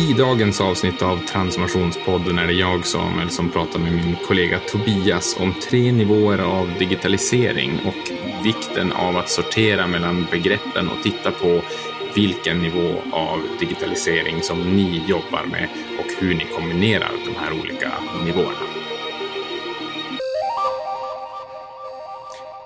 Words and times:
I 0.00 0.12
dagens 0.12 0.60
avsnitt 0.60 1.02
av 1.02 1.16
Transformationspodden 1.16 2.38
är 2.38 2.46
det 2.46 2.52
jag, 2.52 2.86
Samuel, 2.86 3.30
som 3.30 3.50
pratar 3.50 3.78
med 3.78 3.92
min 3.92 4.16
kollega 4.26 4.58
Tobias 4.58 5.36
om 5.40 5.54
tre 5.70 5.92
nivåer 5.92 6.38
av 6.38 6.70
digitalisering 6.78 7.80
och 7.86 8.10
vikten 8.44 8.92
av 8.92 9.16
att 9.16 9.30
sortera 9.30 9.86
mellan 9.86 10.26
begreppen 10.30 10.88
och 10.88 11.02
titta 11.02 11.30
på 11.30 11.62
vilken 12.14 12.58
nivå 12.58 12.94
av 13.12 13.42
digitalisering 13.60 14.42
som 14.42 14.76
ni 14.76 15.02
jobbar 15.06 15.44
med 15.50 15.68
och 15.98 16.12
hur 16.18 16.34
ni 16.34 16.46
kombinerar 16.56 17.10
de 17.26 17.40
här 17.40 17.60
olika 17.60 17.92
nivåerna. 18.24 18.69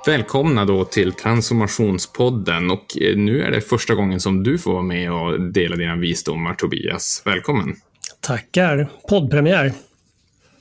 Välkomna 0.07 0.65
då 0.65 0.85
till 0.85 1.13
Transformationspodden 1.13 2.71
och 2.71 2.99
eh, 3.01 3.17
nu 3.17 3.43
är 3.43 3.51
det 3.51 3.61
första 3.61 3.95
gången 3.95 4.21
som 4.21 4.43
du 4.43 4.59
får 4.59 4.73
vara 4.73 4.83
med 4.83 5.13
och 5.13 5.41
dela 5.41 5.77
dina 5.77 5.97
visdomar 5.97 6.55
Tobias. 6.55 7.23
Välkommen! 7.25 7.77
Tackar! 8.21 8.91
Poddpremiär. 9.09 9.73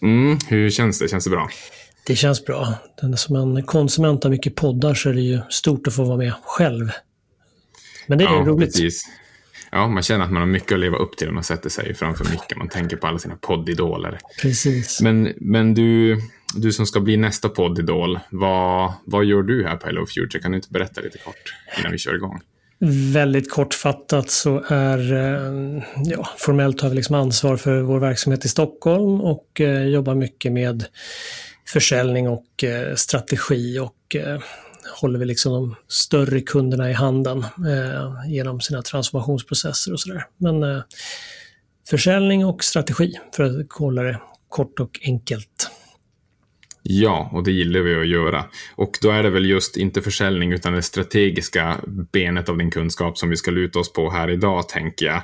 Mm, 0.01 0.37
hur 0.47 0.69
känns 0.69 0.99
det? 0.99 1.07
Känns 1.07 1.23
det 1.23 1.29
bra? 1.29 1.49
Det 2.07 2.15
känns 2.15 2.45
bra. 2.45 2.73
Som 3.15 3.35
en 3.35 3.63
konsument 3.63 4.25
av 4.25 4.31
mycket 4.31 4.55
poddar 4.55 4.93
så 4.93 5.09
är 5.09 5.13
det 5.13 5.21
ju 5.21 5.39
stort 5.49 5.87
att 5.87 5.95
få 5.95 6.03
vara 6.03 6.17
med 6.17 6.33
själv. 6.43 6.89
Men 8.07 8.17
det 8.17 8.23
är 8.23 8.29
ja, 8.29 8.43
roligt. 8.45 8.73
Precis. 8.73 9.03
Ja, 9.71 9.87
man 9.87 10.03
känner 10.03 10.25
att 10.25 10.31
man 10.31 10.41
har 10.41 10.47
mycket 10.47 10.71
att 10.71 10.79
leva 10.79 10.97
upp 10.97 11.17
till 11.17 11.27
när 11.27 11.33
man 11.33 11.43
sätter 11.43 11.69
sig 11.69 11.93
framför 11.93 12.25
mycket. 12.25 12.57
Man 12.57 12.69
tänker 12.69 12.97
på 12.97 13.07
alla 13.07 13.19
sina 13.19 13.35
poddidoler. 13.35 14.19
Precis. 14.41 15.01
Men, 15.01 15.33
men 15.37 15.73
du, 15.73 16.17
du 16.55 16.71
som 16.71 16.85
ska 16.85 16.99
bli 16.99 17.17
nästa 17.17 17.49
poddidol, 17.49 18.19
vad, 18.29 18.93
vad 19.05 19.25
gör 19.25 19.41
du 19.41 19.67
här 19.67 19.75
på 19.75 19.87
Hello 19.87 20.05
Future? 20.05 20.41
Kan 20.41 20.51
du 20.51 20.57
inte 20.57 20.69
berätta 20.71 21.01
lite 21.01 21.17
kort 21.17 21.55
innan 21.79 21.91
vi 21.91 21.97
kör 21.97 22.15
igång? 22.15 22.39
Väldigt 23.13 23.51
kortfattat 23.51 24.29
så 24.29 24.63
är, 24.67 25.13
eh, 25.13 25.83
ja, 26.05 26.29
formellt 26.37 26.81
har 26.81 26.89
vi 26.89 26.95
liksom 26.95 27.15
ansvar 27.15 27.57
för 27.57 27.81
vår 27.81 27.99
verksamhet 27.99 28.45
i 28.45 28.47
Stockholm 28.47 29.21
och 29.21 29.61
eh, 29.61 29.83
jobbar 29.83 30.15
mycket 30.15 30.51
med 30.51 30.85
försäljning 31.67 32.29
och 32.29 32.63
eh, 32.63 32.95
strategi 32.95 33.79
och 33.79 34.15
eh, 34.15 34.39
håller 35.01 35.19
vi 35.19 35.25
liksom 35.25 35.53
de 35.53 35.75
större 35.87 36.41
kunderna 36.41 36.89
i 36.89 36.93
handen 36.93 37.45
eh, 37.67 38.31
genom 38.31 38.61
sina 38.61 38.81
transformationsprocesser 38.81 39.93
och 39.93 39.99
sådär. 39.99 40.25
Men 40.37 40.63
eh, 40.63 40.81
försäljning 41.89 42.45
och 42.45 42.63
strategi 42.63 43.13
för 43.35 43.43
att 43.43 43.73
hålla 43.73 44.01
det 44.01 44.19
kort 44.49 44.79
och 44.79 44.99
enkelt. 45.03 45.69
Ja, 46.85 47.29
och 47.33 47.43
det 47.43 47.51
gillar 47.51 47.79
vi 47.79 47.95
att 47.95 48.07
göra. 48.07 48.45
Och 48.75 48.97
då 49.01 49.09
är 49.09 49.23
det 49.23 49.29
väl 49.29 49.45
just 49.45 49.77
inte 49.77 50.01
försäljning 50.01 50.51
utan 50.51 50.73
det 50.73 50.81
strategiska 50.81 51.77
benet 52.11 52.49
av 52.49 52.57
din 52.57 52.71
kunskap 52.71 53.17
som 53.17 53.29
vi 53.29 53.35
ska 53.35 53.51
luta 53.51 53.79
oss 53.79 53.93
på 53.93 54.09
här 54.09 54.29
idag, 54.29 54.69
tänker 54.69 55.05
jag. 55.05 55.21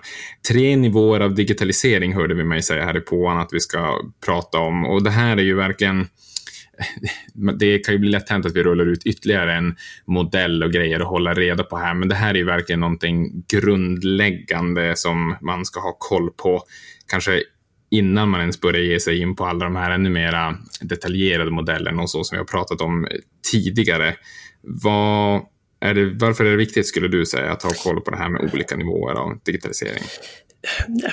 Tre 0.50 0.76
nivåer 0.76 1.20
av 1.20 1.36
digitalisering 1.36 2.14
hörde 2.14 2.36
vi 2.36 2.44
mig 2.44 2.62
säga 2.62 2.84
här 2.84 2.98
i 2.98 3.02
påan 3.02 3.38
att 3.38 3.50
vi 3.52 3.60
ska 3.60 4.02
prata 4.26 4.60
om. 4.60 4.86
Och 4.86 5.04
det 5.04 5.10
här 5.10 5.38
är 5.38 5.42
ju 5.42 5.56
verkligen 5.56 6.08
det 7.60 7.80
kan 7.80 7.94
ju 7.94 8.00
bli 8.00 8.10
lätt 8.10 8.30
hänt 8.30 8.46
att 8.46 8.56
vi 8.56 8.64
rullar 8.64 8.86
ut 8.86 9.06
ytterligare 9.06 9.54
en 9.54 9.76
modell 10.06 10.64
och 10.64 10.72
grejer 10.72 11.00
att 11.00 11.08
hålla 11.08 11.34
reda 11.34 11.64
på 11.64 11.78
här, 11.78 11.94
men 11.94 12.10
det 12.10 12.16
här 12.16 12.30
är 12.30 12.38
ju 12.38 12.46
verkligen 12.46 12.80
någonting 12.80 13.44
grundläggande 13.54 14.96
som 14.96 15.36
man 15.42 15.66
ska 15.66 15.80
ha 15.80 15.96
koll 16.00 16.30
på, 16.32 16.64
kanske 17.08 17.44
innan 17.92 18.30
man 18.30 18.40
ens 18.40 18.62
börjar 18.62 18.82
ge 18.82 19.00
sig 19.00 19.22
in 19.22 19.36
på 19.36 19.46
alla 19.46 19.66
de 19.66 19.76
här 19.76 19.92
ännu 19.92 20.10
mera 20.10 20.56
detaljerade 20.82 21.52
modellerna 21.52 22.02
och 22.02 22.10
så 22.10 22.24
som 22.24 22.36
vi 22.36 22.40
har 22.40 22.46
pratat 22.46 22.82
om 22.82 23.08
tidigare. 23.52 24.16
Vad 24.62 25.42
är 25.82 25.94
det, 25.94 26.14
varför 26.20 26.46
är 26.46 26.52
det 26.52 26.58
viktigt, 26.58 26.88
skulle 26.88 27.08
du 27.08 27.26
säga, 27.26 27.52
att 27.52 27.64
ha 27.64 27.70
koll 27.70 28.02
på 28.02 28.12
det 28.12 28.18
här 28.18 28.30
med 28.30 28.50
olika 28.54 28.76
nivåer 28.76 29.14
av 29.14 29.40
digitalisering? 29.46 30.04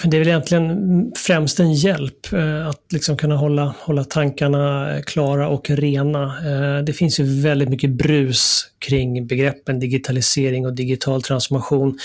det 0.04 0.16
är 0.16 0.18
väl 0.18 0.28
egentligen 0.28 1.12
främst 1.16 1.60
en 1.60 1.72
hjälp 1.72 2.32
eh, 2.32 2.68
att 2.68 2.92
liksom 2.92 3.16
kunna 3.16 3.36
hålla, 3.36 3.74
hålla 3.80 4.04
tankarna 4.04 4.94
klara 5.06 5.48
och 5.48 5.70
rena. 5.70 6.24
Eh, 6.24 6.84
det 6.84 6.92
finns 6.92 7.20
ju 7.20 7.42
väldigt 7.42 7.68
mycket 7.68 7.90
brus 7.90 8.66
kring 8.78 9.26
begreppen 9.26 9.80
digitalisering 9.80 10.66
och 10.66 10.74
digital 10.74 11.22
transformation. 11.22 11.98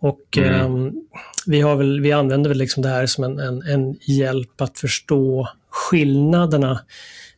Och 0.00 0.38
mm 0.38 0.92
vi, 1.46 1.60
har 1.60 1.76
väl, 1.76 2.00
vi 2.00 2.12
använder 2.12 2.50
väl 2.50 2.58
liksom 2.58 2.82
det 2.82 2.88
här 2.88 3.06
som 3.06 3.24
en, 3.24 3.38
en, 3.38 3.62
en 3.62 3.96
hjälp 4.00 4.60
att 4.60 4.78
förstå 4.78 5.48
skillnaderna 5.70 6.80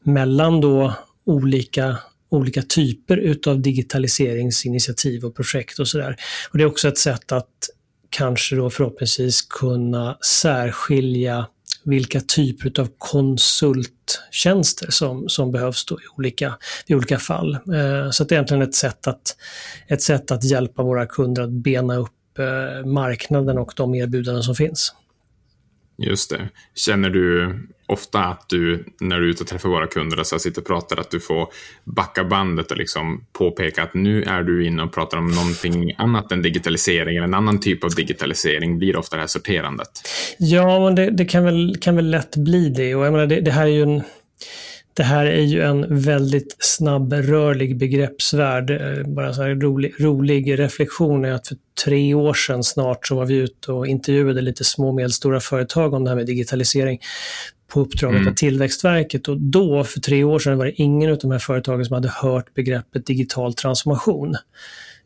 mellan 0.04 0.60
då 0.60 0.94
olika 1.26 1.98
olika 2.32 2.62
typer 2.62 3.16
utav 3.16 3.60
digitaliseringsinitiativ 3.60 5.24
och 5.24 5.36
projekt 5.36 5.78
och 5.78 5.88
sådär. 5.88 6.16
Och 6.50 6.58
Det 6.58 6.64
är 6.64 6.68
också 6.68 6.88
ett 6.88 6.98
sätt 6.98 7.32
att 7.32 7.48
kanske 8.10 8.56
då 8.56 8.70
förhoppningsvis 8.70 9.42
kunna 9.42 10.18
särskilja 10.42 11.46
vilka 11.84 12.20
typer 12.20 12.80
av 12.80 12.88
konsulttjänster 12.98 14.90
som, 14.90 15.28
som 15.28 15.52
behövs 15.52 15.84
då 15.84 15.94
i, 15.94 16.04
olika, 16.16 16.58
i 16.86 16.94
olika 16.94 17.18
fall. 17.18 17.54
Eh, 17.54 18.10
så 18.10 18.24
det 18.24 18.34
är 18.34 18.36
egentligen 18.36 18.62
ett 18.62 18.74
sätt, 18.74 19.06
att, 19.06 19.36
ett 19.88 20.02
sätt 20.02 20.30
att 20.30 20.44
hjälpa 20.44 20.82
våra 20.82 21.06
kunder 21.06 21.42
att 21.42 21.50
bena 21.50 21.96
upp 21.96 22.12
marknaden 22.84 23.58
och 23.58 23.72
de 23.76 23.94
erbjudanden 23.94 24.42
som 24.42 24.54
finns. 24.54 24.94
Just 25.98 26.30
det. 26.30 26.48
Känner 26.74 27.10
du 27.10 27.54
ofta 27.86 28.18
att 28.24 28.48
du, 28.48 28.84
när 29.00 29.20
du 29.20 29.26
är 29.26 29.30
ute 29.30 29.42
och 29.42 29.48
träffar 29.48 29.68
våra 29.68 29.86
kunder 29.86 30.20
och 30.20 30.26
så 30.26 30.38
sitter 30.38 30.60
och 30.60 30.66
pratar, 30.66 30.96
att 31.00 31.10
du 31.10 31.20
får 31.20 31.48
backa 31.84 32.24
bandet 32.24 32.70
och 32.70 32.76
liksom 32.76 33.24
påpeka 33.32 33.82
att 33.82 33.94
nu 33.94 34.22
är 34.22 34.42
du 34.42 34.66
inne 34.66 34.82
och 34.82 34.92
pratar 34.92 35.18
om 35.18 35.28
någonting 35.28 35.94
annat 35.98 36.32
än 36.32 36.42
digitalisering, 36.42 37.16
eller 37.16 37.26
en 37.26 37.34
annan 37.34 37.60
typ 37.60 37.84
av 37.84 37.90
digitalisering, 37.90 38.78
blir 38.78 38.96
ofta 38.96 39.16
det 39.16 39.22
här 39.22 39.26
sorterandet? 39.26 39.90
Ja, 40.38 40.80
men 40.80 40.94
det, 40.94 41.10
det 41.10 41.24
kan, 41.24 41.44
väl, 41.44 41.76
kan 41.80 41.96
väl 41.96 42.10
lätt 42.10 42.36
bli 42.36 42.68
det. 42.68 42.94
Och 42.94 43.06
jag 43.06 43.12
menar, 43.12 43.26
det, 43.26 43.40
det 43.40 43.50
här 43.50 43.62
är 43.62 43.70
ju 43.70 43.82
en 43.82 44.02
det 44.94 45.02
här 45.02 45.26
är 45.26 45.42
ju 45.42 45.62
en 45.62 46.02
väldigt 46.02 46.56
snabbrörlig 46.58 47.76
begreppsvärld. 47.76 48.70
Eh, 48.70 49.06
bara 49.06 49.34
så 49.34 49.42
rolig, 49.42 49.94
rolig 49.98 50.58
reflektion 50.58 51.24
är 51.24 51.32
att 51.32 51.48
för 51.48 51.56
tre 51.84 52.14
år 52.14 52.34
sedan 52.34 52.64
snart 52.64 53.06
så 53.06 53.14
var 53.14 53.26
vi 53.26 53.34
ute 53.34 53.72
och 53.72 53.86
intervjuade 53.86 54.40
lite 54.40 54.64
små 54.64 54.88
och 54.88 54.94
medelstora 54.94 55.40
företag 55.40 55.94
om 55.94 56.04
det 56.04 56.10
här 56.10 56.16
med 56.16 56.26
digitalisering 56.26 56.98
på 57.72 57.80
uppdraget 57.80 58.20
mm. 58.20 58.28
av 58.28 58.34
Tillväxtverket. 58.34 59.28
Och 59.28 59.40
då, 59.40 59.84
för 59.84 60.00
tre 60.00 60.24
år 60.24 60.38
sedan, 60.38 60.58
var 60.58 60.64
det 60.64 60.82
ingen 60.82 61.12
av 61.12 61.18
de 61.18 61.30
här 61.30 61.38
företagen 61.38 61.84
som 61.84 61.94
hade 61.94 62.08
hört 62.08 62.54
begreppet 62.54 63.06
digital 63.06 63.54
transformation. 63.54 64.36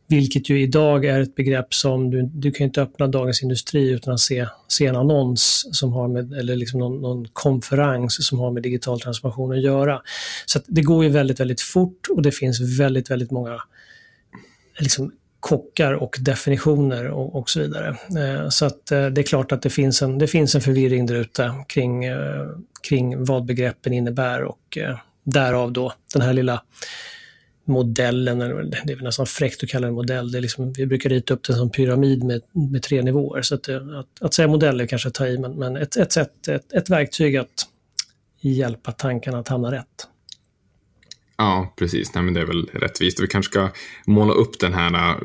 Vilket 0.08 0.50
ju 0.50 0.62
idag 0.62 1.04
är 1.04 1.20
ett 1.20 1.34
begrepp 1.34 1.74
som 1.74 2.10
du, 2.10 2.22
du 2.22 2.50
kan 2.50 2.64
inte 2.64 2.82
öppna 2.82 3.06
Dagens 3.06 3.42
Industri 3.42 3.90
utan 3.90 4.14
att 4.14 4.20
se, 4.20 4.46
se 4.68 4.86
en 4.86 4.96
annons 4.96 5.68
som 5.72 5.92
har 5.92 6.08
med, 6.08 6.32
eller 6.32 6.56
liksom 6.56 6.80
någon, 6.80 7.00
någon 7.00 7.28
konferens 7.32 8.26
som 8.26 8.38
har 8.38 8.50
med 8.50 8.62
digital 8.62 9.00
transformation 9.00 9.52
att 9.52 9.62
göra. 9.62 10.02
Så 10.46 10.58
att 10.58 10.64
det 10.68 10.82
går 10.82 11.04
ju 11.04 11.10
väldigt, 11.10 11.40
väldigt 11.40 11.60
fort 11.60 12.06
och 12.10 12.22
det 12.22 12.32
finns 12.32 12.80
väldigt, 12.80 13.10
väldigt 13.10 13.30
många 13.30 13.60
liksom, 14.78 15.12
kockar 15.40 15.92
och 15.92 16.16
definitioner 16.20 17.06
och, 17.06 17.36
och 17.36 17.50
så 17.50 17.60
vidare. 17.60 17.88
Eh, 18.18 18.48
så 18.48 18.66
att 18.66 18.92
eh, 18.92 19.06
det 19.06 19.20
är 19.20 19.22
klart 19.22 19.52
att 19.52 19.62
det 19.62 19.70
finns 19.70 20.02
en, 20.02 20.18
det 20.18 20.26
finns 20.26 20.54
en 20.54 20.60
förvirring 20.60 21.06
där 21.06 21.14
ute 21.14 21.54
kring, 21.68 22.04
eh, 22.04 22.46
kring 22.88 23.24
vad 23.24 23.44
begreppen 23.44 23.92
innebär 23.92 24.42
och 24.42 24.78
eh, 24.78 24.98
därav 25.24 25.72
då 25.72 25.92
den 26.12 26.22
här 26.22 26.32
lilla 26.32 26.62
modellen, 27.66 28.38
det 28.84 28.92
är 28.92 29.02
nästan 29.02 29.26
fräckt 29.26 29.62
att 29.62 29.68
kalla 29.68 29.86
det 29.86 29.92
modell, 29.92 30.30
det 30.30 30.38
är 30.38 30.42
liksom, 30.42 30.72
vi 30.72 30.86
brukar 30.86 31.10
rita 31.10 31.34
upp 31.34 31.44
det 31.44 31.54
som 31.54 31.70
pyramid 31.70 32.24
med, 32.24 32.42
med 32.52 32.82
tre 32.82 33.02
nivåer. 33.02 33.42
Så 33.42 33.54
att, 33.54 33.68
eh, 33.68 33.76
att, 33.76 34.06
att 34.20 34.34
säga 34.34 34.48
modell 34.48 34.80
är 34.80 34.86
kanske 34.86 35.08
att 35.08 35.14
ta 35.14 35.26
i, 35.26 35.38
men, 35.38 35.52
men 35.52 35.76
ett, 35.76 35.96
ett, 35.96 36.12
sätt, 36.12 36.48
ett, 36.48 36.72
ett 36.72 36.90
verktyg 36.90 37.36
att 37.36 37.66
hjälpa 38.40 38.92
tankarna 38.92 39.38
att 39.38 39.48
hamna 39.48 39.72
rätt. 39.72 40.08
Ja, 41.38 41.74
precis. 41.76 42.14
Nej, 42.14 42.24
men 42.24 42.34
det 42.34 42.40
är 42.40 42.44
väl 42.44 42.66
rättvist. 42.72 43.20
Vi 43.20 43.26
kanske 43.26 43.50
ska 43.50 43.68
måla 44.06 44.32
upp 44.32 44.58
den 44.60 44.74
här 44.74 45.10
äh, 45.10 45.16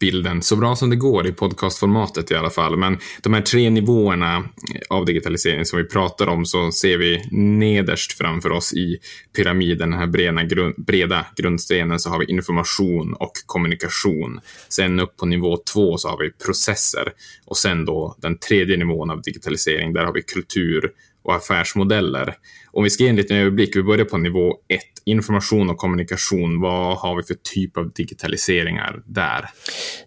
bilden 0.00 0.42
så 0.42 0.56
bra 0.56 0.76
som 0.76 0.90
det 0.90 0.96
går 0.96 1.26
i 1.26 1.32
podcastformatet 1.32 2.30
i 2.30 2.34
alla 2.34 2.50
fall. 2.50 2.76
Men 2.76 2.98
de 3.22 3.34
här 3.34 3.40
tre 3.40 3.70
nivåerna 3.70 4.36
eh, 4.36 4.42
av 4.88 5.04
digitalisering 5.04 5.64
som 5.64 5.78
vi 5.78 5.84
pratar 5.84 6.26
om 6.26 6.44
så 6.44 6.72
ser 6.72 6.98
vi 6.98 7.28
nederst 7.30 8.12
framför 8.12 8.52
oss 8.52 8.72
i 8.72 8.98
pyramiden, 9.36 9.90
den 9.90 9.98
här 9.98 10.06
breda, 10.06 10.42
grund, 10.42 10.74
breda 10.76 11.26
grundstenen, 11.36 12.00
så 12.00 12.10
har 12.10 12.18
vi 12.18 12.24
information 12.26 13.14
och 13.14 13.32
kommunikation. 13.46 14.40
Sen 14.68 15.00
upp 15.00 15.16
på 15.16 15.26
nivå 15.26 15.58
två 15.72 15.98
så 15.98 16.08
har 16.08 16.18
vi 16.18 16.30
processer 16.30 17.12
och 17.46 17.56
sen 17.56 17.84
då 17.84 18.16
den 18.18 18.38
tredje 18.38 18.76
nivån 18.76 19.10
av 19.10 19.22
digitalisering, 19.22 19.92
där 19.92 20.04
har 20.04 20.12
vi 20.12 20.22
kultur 20.22 20.92
och 21.22 21.34
affärsmodeller. 21.34 22.34
Om 22.72 22.84
vi 22.84 22.90
ska 22.90 23.02
ge 23.02 23.10
en 23.10 23.16
liten 23.16 23.36
överblick, 23.36 23.76
vi 23.76 23.82
börjar 23.82 24.04
på 24.04 24.18
nivå 24.18 24.56
1, 24.68 24.80
information 25.08 25.70
och 25.70 25.76
kommunikation. 25.76 26.60
Vad 26.60 26.96
har 26.96 27.16
vi 27.16 27.22
för 27.22 27.36
typ 27.54 27.76
av 27.76 27.92
digitaliseringar 27.92 29.02
där? 29.06 29.48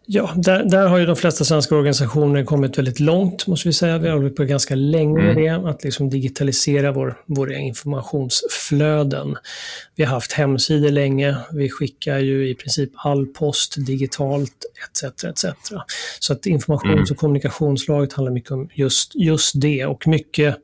Ja, 0.06 0.34
där, 0.36 0.64
där 0.64 0.88
har 0.88 0.98
ju 0.98 1.06
de 1.06 1.16
flesta 1.16 1.46
svenska 1.46 1.76
organisationer 1.76 2.44
kommit 2.44 2.78
väldigt 2.78 3.00
långt, 3.00 3.48
måste 3.48 3.68
vi 3.68 3.74
säga. 3.74 3.98
Vi 3.98 4.10
har 4.10 4.18
hållit 4.18 4.36
på 4.36 4.44
ganska 4.44 4.76
länge 4.76 5.22
med 5.22 5.32
mm. 5.32 5.64
det, 5.64 5.70
att 5.70 5.84
liksom 5.84 6.10
digitalisera 6.10 6.92
vår, 6.92 7.18
våra 7.26 7.56
informationsflöden. 7.56 9.36
Vi 9.96 10.04
har 10.04 10.14
haft 10.14 10.32
hemsidor 10.32 10.90
länge, 10.90 11.36
vi 11.52 11.70
skickar 11.70 12.20
ju 12.20 12.50
i 12.50 12.56
princip 12.56 12.92
all 12.96 13.28
post 13.28 13.86
digitalt, 13.86 14.66
etc. 14.88 15.24
etc. 15.24 15.46
Så 16.20 16.34
att 16.34 16.46
informations 16.46 16.94
mm. 16.94 17.06
och 17.12 17.18
kommunikationslaget 17.18 18.14
handlar 18.14 18.34
mycket 18.34 18.52
om 18.52 18.70
just, 18.74 19.16
just 19.16 19.62
det 19.62 19.86
och 19.86 20.08
mycket, 20.08 20.58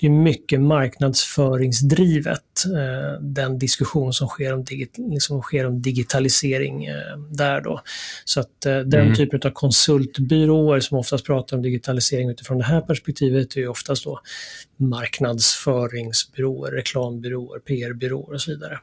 det 0.00 0.06
är 0.06 0.10
mycket 0.10 0.60
marknadsföringsdrivet, 0.60 2.64
eh, 2.64 3.22
den 3.22 3.58
diskussion 3.80 4.12
som 4.12 4.28
sker 4.28 4.54
om, 4.54 4.64
digit, 4.64 4.98
liksom 4.98 5.42
sker 5.42 5.66
om 5.66 5.82
digitalisering 5.82 6.84
eh, 6.84 7.18
där 7.30 7.60
då. 7.60 7.80
Så 8.24 8.40
att 8.40 8.66
eh, 8.66 8.78
den 8.78 9.00
mm. 9.00 9.14
typen 9.14 9.40
av 9.44 9.50
konsultbyråer 9.50 10.80
som 10.80 10.98
oftast 10.98 11.26
pratar 11.26 11.56
om 11.56 11.62
digitalisering 11.62 12.30
utifrån 12.30 12.58
det 12.58 12.64
här 12.64 12.80
perspektivet 12.80 13.56
är 13.56 13.60
ju 13.60 13.68
oftast 13.68 14.04
då 14.04 14.20
marknadsföringsbyråer, 14.76 16.72
reklambyråer, 16.72 17.60
PR-byråer 17.60 18.34
och 18.34 18.40
så 18.40 18.50
vidare. 18.50 18.78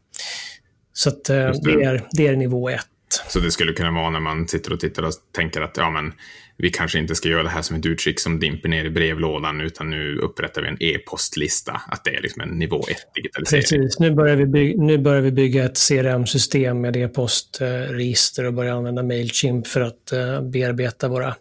Så 0.94 1.10
att, 1.10 1.24
det. 1.24 1.60
det. 1.64 1.84
är, 1.84 2.08
det 2.12 2.28
är 2.28 2.36
nivå 2.36 2.70
ett. 2.70 2.86
Så 3.30 3.40
det 3.40 3.52
skulle 3.52 3.74
kunna 3.74 3.92
vara 3.92 4.10
när 4.10 4.20
man 4.20 4.48
sitter 4.48 4.74
och 4.74 4.80
tittar 4.80 5.04
och 5.04 5.14
tänker 5.36 5.62
att 5.62 5.78
ja, 5.78 5.90
men 5.90 6.14
vi 6.58 6.70
kanske 6.70 7.00
inte 7.00 7.16
ska 7.16 7.30
göra 7.30 7.44
det 7.44 7.50
här 7.50 7.62
som 7.62 7.76
ett 7.76 7.86
utskick 7.86 8.20
som 8.20 8.40
dimper 8.40 8.70
ner 8.70 8.86
i 8.86 8.90
brevlådan, 8.90 9.62
utan 9.62 9.90
nu 9.90 10.18
upprättar 10.18 10.62
vi 10.62 10.68
en 10.68 10.78
e-postlista. 10.80 11.82
Att 11.88 12.04
det 12.04 12.16
är 12.16 12.22
liksom 12.22 12.42
en 12.42 12.50
nivå 12.50 12.84
1 12.90 12.98
digitalisering. 13.16 13.62
Precis, 13.62 14.00
nu 14.00 14.12
börjar 14.12 14.36
vi 14.36 14.46
bygga, 14.46 14.84
nu 14.84 14.98
börjar 14.98 15.22
vi 15.22 15.32
bygga 15.32 15.66
ett 15.66 15.78
CRM-system 15.88 16.82
med 16.82 16.96
e-postregister 16.98 18.44
och 18.44 18.54
börjar 18.54 18.76
använda 18.76 19.04
Mailchimp 19.04 19.68
för 19.68 19.82
att 19.82 20.12
eh, 20.12 20.42
bearbeta 20.42 21.08
våra, 21.08 21.36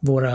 våra 0.00 0.32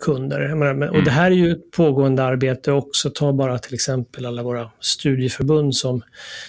kunder. 0.00 0.54
Menar, 0.54 0.88
och 0.88 1.04
det 1.04 1.10
här 1.10 1.30
är 1.30 1.34
ju 1.34 1.52
ett 1.52 1.70
pågående 1.70 2.24
arbete 2.24 2.72
också. 2.72 3.10
Ta 3.10 3.32
bara 3.32 3.58
till 3.58 3.74
exempel 3.74 4.26
alla 4.26 4.42
våra 4.42 4.70
studieförbund 4.80 5.76
som 5.76 6.02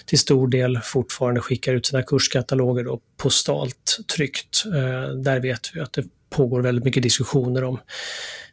till 0.06 0.18
stor 0.18 0.48
del 0.48 0.78
fortfarande 0.82 1.40
skickar 1.40 1.74
ut 1.74 1.86
sina 1.86 2.02
kurskataloger 2.02 2.84
då, 2.84 3.00
postalt 3.16 3.98
tryckt. 4.16 4.64
Eh, 4.66 5.14
där 5.14 5.40
vet 5.40 5.70
vi 5.74 5.80
att 5.80 5.92
det 5.92 6.04
pågår 6.30 6.62
väldigt 6.62 6.84
mycket 6.84 7.02
diskussioner 7.02 7.64
om 7.64 7.78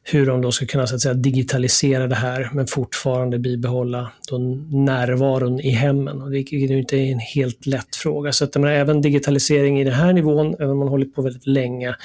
hur 0.03 0.25
de 0.25 0.41
då 0.41 0.51
ska 0.51 0.65
kunna 0.65 0.87
så 0.87 0.95
att 0.95 1.01
säga, 1.01 1.13
digitalisera 1.13 2.07
det 2.07 2.15
här 2.15 2.49
men 2.53 2.67
fortfarande 2.67 3.39
bibehålla 3.39 4.11
då 4.29 4.37
närvaron 4.71 5.59
i 5.59 5.69
hemmen. 5.69 6.21
Och 6.21 6.31
det 6.31 6.37
är 6.39 6.53
ju 6.53 6.79
inte 6.79 6.97
en 6.97 7.19
helt 7.19 7.65
lätt 7.65 7.95
fråga. 7.95 8.31
Så 8.31 8.43
att, 8.43 8.55
menar, 8.55 8.71
även 8.71 9.01
digitalisering 9.01 9.79
i 9.79 9.83
den 9.83 9.93
här 9.93 10.13
nivån, 10.13 10.55
även 10.55 10.69
om 10.69 10.77
man 10.77 10.87
hållit 10.87 11.15
på 11.15 11.21
väldigt 11.21 11.47
länge, 11.47 11.95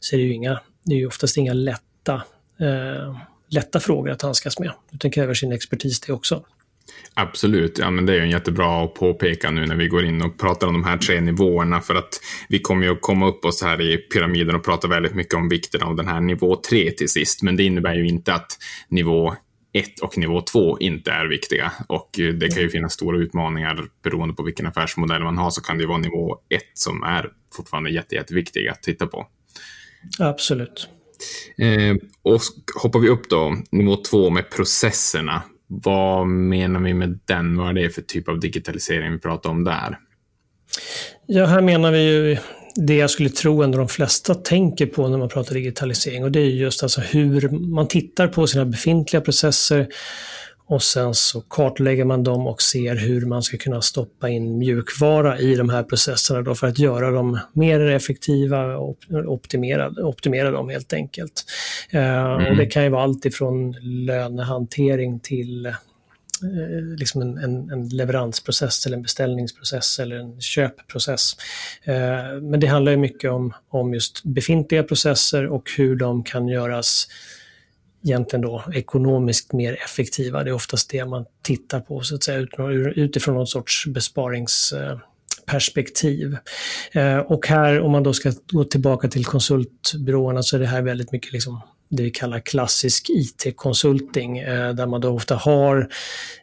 så 0.00 0.16
är 0.16 0.18
det 0.18 0.24
ju, 0.24 0.32
inga, 0.32 0.60
det 0.84 0.94
är 0.94 0.98
ju 0.98 1.06
oftast 1.06 1.36
inga 1.36 1.52
lätt 1.52 1.82
lätta, 2.02 2.22
eh, 2.60 3.16
lätta 3.50 3.80
frågor 3.80 4.10
att 4.10 4.22
handskas 4.22 4.58
med. 4.58 4.72
Utan 4.92 5.10
kräver 5.10 5.34
sin 5.34 5.52
expertis 5.52 6.00
det 6.00 6.12
också. 6.12 6.44
Absolut, 7.14 7.78
ja, 7.78 7.90
men 7.90 8.06
det 8.06 8.12
är 8.12 8.16
ju 8.16 8.22
en 8.22 8.30
jättebra 8.30 8.84
att 8.84 8.94
påpeka 8.94 9.50
nu 9.50 9.66
när 9.66 9.76
vi 9.76 9.88
går 9.88 10.04
in 10.04 10.22
och 10.22 10.38
pratar 10.38 10.66
om 10.66 10.72
de 10.72 10.84
här 10.84 10.98
tre 10.98 11.20
nivåerna 11.20 11.80
för 11.80 11.94
att 11.94 12.20
vi 12.48 12.58
kommer 12.58 12.86
ju 12.86 12.92
att 12.92 13.00
komma 13.00 13.28
upp 13.28 13.44
oss 13.44 13.62
här 13.62 13.80
i 13.80 13.96
pyramiden 13.96 14.54
och 14.54 14.64
prata 14.64 14.88
väldigt 14.88 15.14
mycket 15.14 15.34
om 15.34 15.48
vikten 15.48 15.82
av 15.82 15.96
den 15.96 16.08
här 16.08 16.20
nivå 16.20 16.56
3 16.56 16.90
till 16.90 17.08
sist. 17.08 17.42
Men 17.42 17.56
det 17.56 17.62
innebär 17.62 17.94
ju 17.94 18.08
inte 18.08 18.34
att 18.34 18.58
nivå 18.88 19.34
1 19.72 20.00
och 20.00 20.18
nivå 20.18 20.40
2 20.40 20.78
inte 20.78 21.10
är 21.10 21.26
viktiga 21.26 21.72
och 21.88 22.10
det 22.14 22.54
kan 22.54 22.62
ju 22.62 22.70
finnas 22.70 22.92
stora 22.92 23.18
utmaningar 23.18 23.84
beroende 24.02 24.34
på 24.34 24.42
vilken 24.42 24.66
affärsmodell 24.66 25.22
man 25.22 25.38
har 25.38 25.50
så 25.50 25.60
kan 25.60 25.78
det 25.78 25.86
vara 25.86 25.98
nivå 25.98 26.38
1 26.48 26.62
som 26.74 27.02
är 27.02 27.30
fortfarande 27.56 27.90
jätte, 27.90 28.14
jätteviktig 28.14 28.68
att 28.68 28.82
titta 28.82 29.06
på. 29.06 29.26
Absolut. 30.18 30.88
Eh, 31.58 31.96
och 32.22 32.40
hoppar 32.82 32.98
vi 33.00 33.08
upp 33.08 33.30
då, 33.30 33.56
nivå 33.70 33.96
två 33.96 34.30
med 34.30 34.50
processerna. 34.50 35.42
Vad 35.66 36.26
menar 36.26 36.80
vi 36.80 36.94
med 36.94 37.18
den? 37.24 37.56
Vad 37.56 37.68
är 37.68 37.82
det 37.82 37.90
för 37.90 38.02
typ 38.02 38.28
av 38.28 38.40
digitalisering 38.40 39.12
vi 39.12 39.18
pratar 39.18 39.50
om 39.50 39.64
där? 39.64 39.98
Ja, 41.26 41.46
här 41.46 41.60
menar 41.60 41.92
vi 41.92 42.02
ju 42.02 42.36
det 42.74 42.94
jag 42.96 43.10
skulle 43.10 43.28
tro 43.28 43.62
ändå 43.62 43.78
de 43.78 43.88
flesta 43.88 44.34
tänker 44.34 44.86
på 44.86 45.08
när 45.08 45.18
man 45.18 45.28
pratar 45.28 45.54
digitalisering 45.54 46.24
och 46.24 46.32
det 46.32 46.40
är 46.40 46.44
just 46.44 46.82
alltså 46.82 47.00
hur 47.00 47.48
man 47.48 47.88
tittar 47.88 48.28
på 48.28 48.46
sina 48.46 48.64
befintliga 48.64 49.20
processer 49.20 49.88
och 50.72 50.82
sen 50.82 51.14
så 51.14 51.40
kartlägger 51.40 52.04
man 52.04 52.24
dem 52.24 52.46
och 52.46 52.62
ser 52.62 52.96
hur 52.96 53.26
man 53.26 53.42
ska 53.42 53.56
kunna 53.56 53.80
stoppa 53.82 54.28
in 54.28 54.58
mjukvara 54.58 55.38
i 55.38 55.54
de 55.54 55.68
här 55.68 55.82
processerna 55.82 56.42
då 56.42 56.54
för 56.54 56.66
att 56.66 56.78
göra 56.78 57.10
dem 57.10 57.38
mer 57.52 57.80
effektiva 57.80 58.76
och 58.76 58.98
optimera, 59.10 59.88
optimera 59.88 60.50
dem 60.50 60.68
helt 60.68 60.92
enkelt. 60.92 61.44
Mm. 61.90 62.46
och 62.46 62.56
det 62.56 62.66
kan 62.66 62.84
ju 62.84 62.88
vara 62.88 63.02
allt 63.02 63.24
ifrån 63.24 63.72
lönehantering 63.82 65.20
till 65.20 65.66
eh, 65.66 65.72
liksom 66.98 67.22
en, 67.22 67.38
en, 67.38 67.70
en, 67.70 67.88
leveransprocess 67.88 68.86
eller 68.86 68.96
en 68.96 69.02
beställningsprocess 69.02 69.98
eller 69.98 70.16
en 70.16 70.40
köpprocess. 70.40 71.32
Eh, 71.84 72.40
men 72.42 72.60
det 72.60 72.66
handlar 72.66 72.92
ju 72.92 72.98
mycket 72.98 73.30
om, 73.30 73.54
om 73.68 73.94
just 73.94 74.24
befintliga 74.24 74.82
processer 74.82 75.46
och 75.46 75.70
hur 75.76 75.96
de 75.96 76.24
kan 76.24 76.48
göras 76.48 77.08
egentligen 78.04 78.40
då 78.40 78.64
ekonomiskt 78.74 79.52
mer 79.52 79.78
effektiva. 79.84 80.44
Det 80.44 80.50
är 80.50 80.54
oftast 80.54 80.90
det 80.90 81.04
man 81.04 81.24
tittar 81.42 81.80
på 81.80 82.00
så 82.00 82.14
att 82.14 82.22
säga 82.22 82.46
utifrån 82.96 83.34
någon 83.34 83.46
sorts 83.46 83.86
besparingsperspektiv. 83.86 86.36
Eh, 86.92 87.18
och 87.18 87.46
här, 87.46 87.80
om 87.80 87.92
man 87.92 88.02
då 88.02 88.12
ska 88.12 88.32
gå 88.52 88.64
tillbaka 88.64 89.08
till 89.08 89.24
konsultbyråerna, 89.24 90.42
så 90.42 90.56
är 90.56 90.60
det 90.60 90.66
här 90.66 90.82
väldigt 90.82 91.12
mycket 91.12 91.32
liksom 91.32 91.60
det 91.88 92.02
vi 92.02 92.10
kallar 92.10 92.40
klassisk 92.40 93.10
IT-konsulting, 93.10 94.38
eh, 94.38 94.74
där 94.74 94.86
man 94.86 95.00
då 95.00 95.08
ofta 95.08 95.34
har 95.34 95.88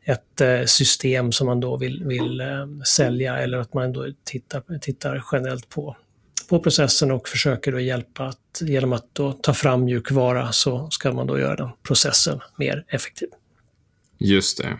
ett 0.03 0.41
eh, 0.41 0.63
system 0.65 1.31
som 1.31 1.47
man 1.47 1.59
då 1.59 1.77
vill, 1.77 2.03
vill 2.03 2.41
sälja 2.87 3.37
eller 3.37 3.57
att 3.57 3.73
man 3.73 3.93
då 3.93 4.07
tittar, 4.23 4.79
tittar 4.79 5.23
generellt 5.31 5.69
på 5.69 5.95
på 6.49 6.59
processen 6.59 7.11
och 7.11 7.27
försöker 7.27 7.71
då 7.71 7.79
hjälpa 7.79 8.25
att 8.25 8.61
genom 8.61 8.93
att 8.93 9.15
då 9.15 9.31
ta 9.31 9.53
fram 9.53 9.85
mjukvara 9.85 10.51
så 10.51 10.89
ska 10.89 11.13
man 11.13 11.27
då 11.27 11.39
göra 11.39 11.55
den 11.55 11.69
processen 11.83 12.39
mer 12.57 12.85
effektiv. 12.87 13.27
Just 14.17 14.57
det. 14.57 14.77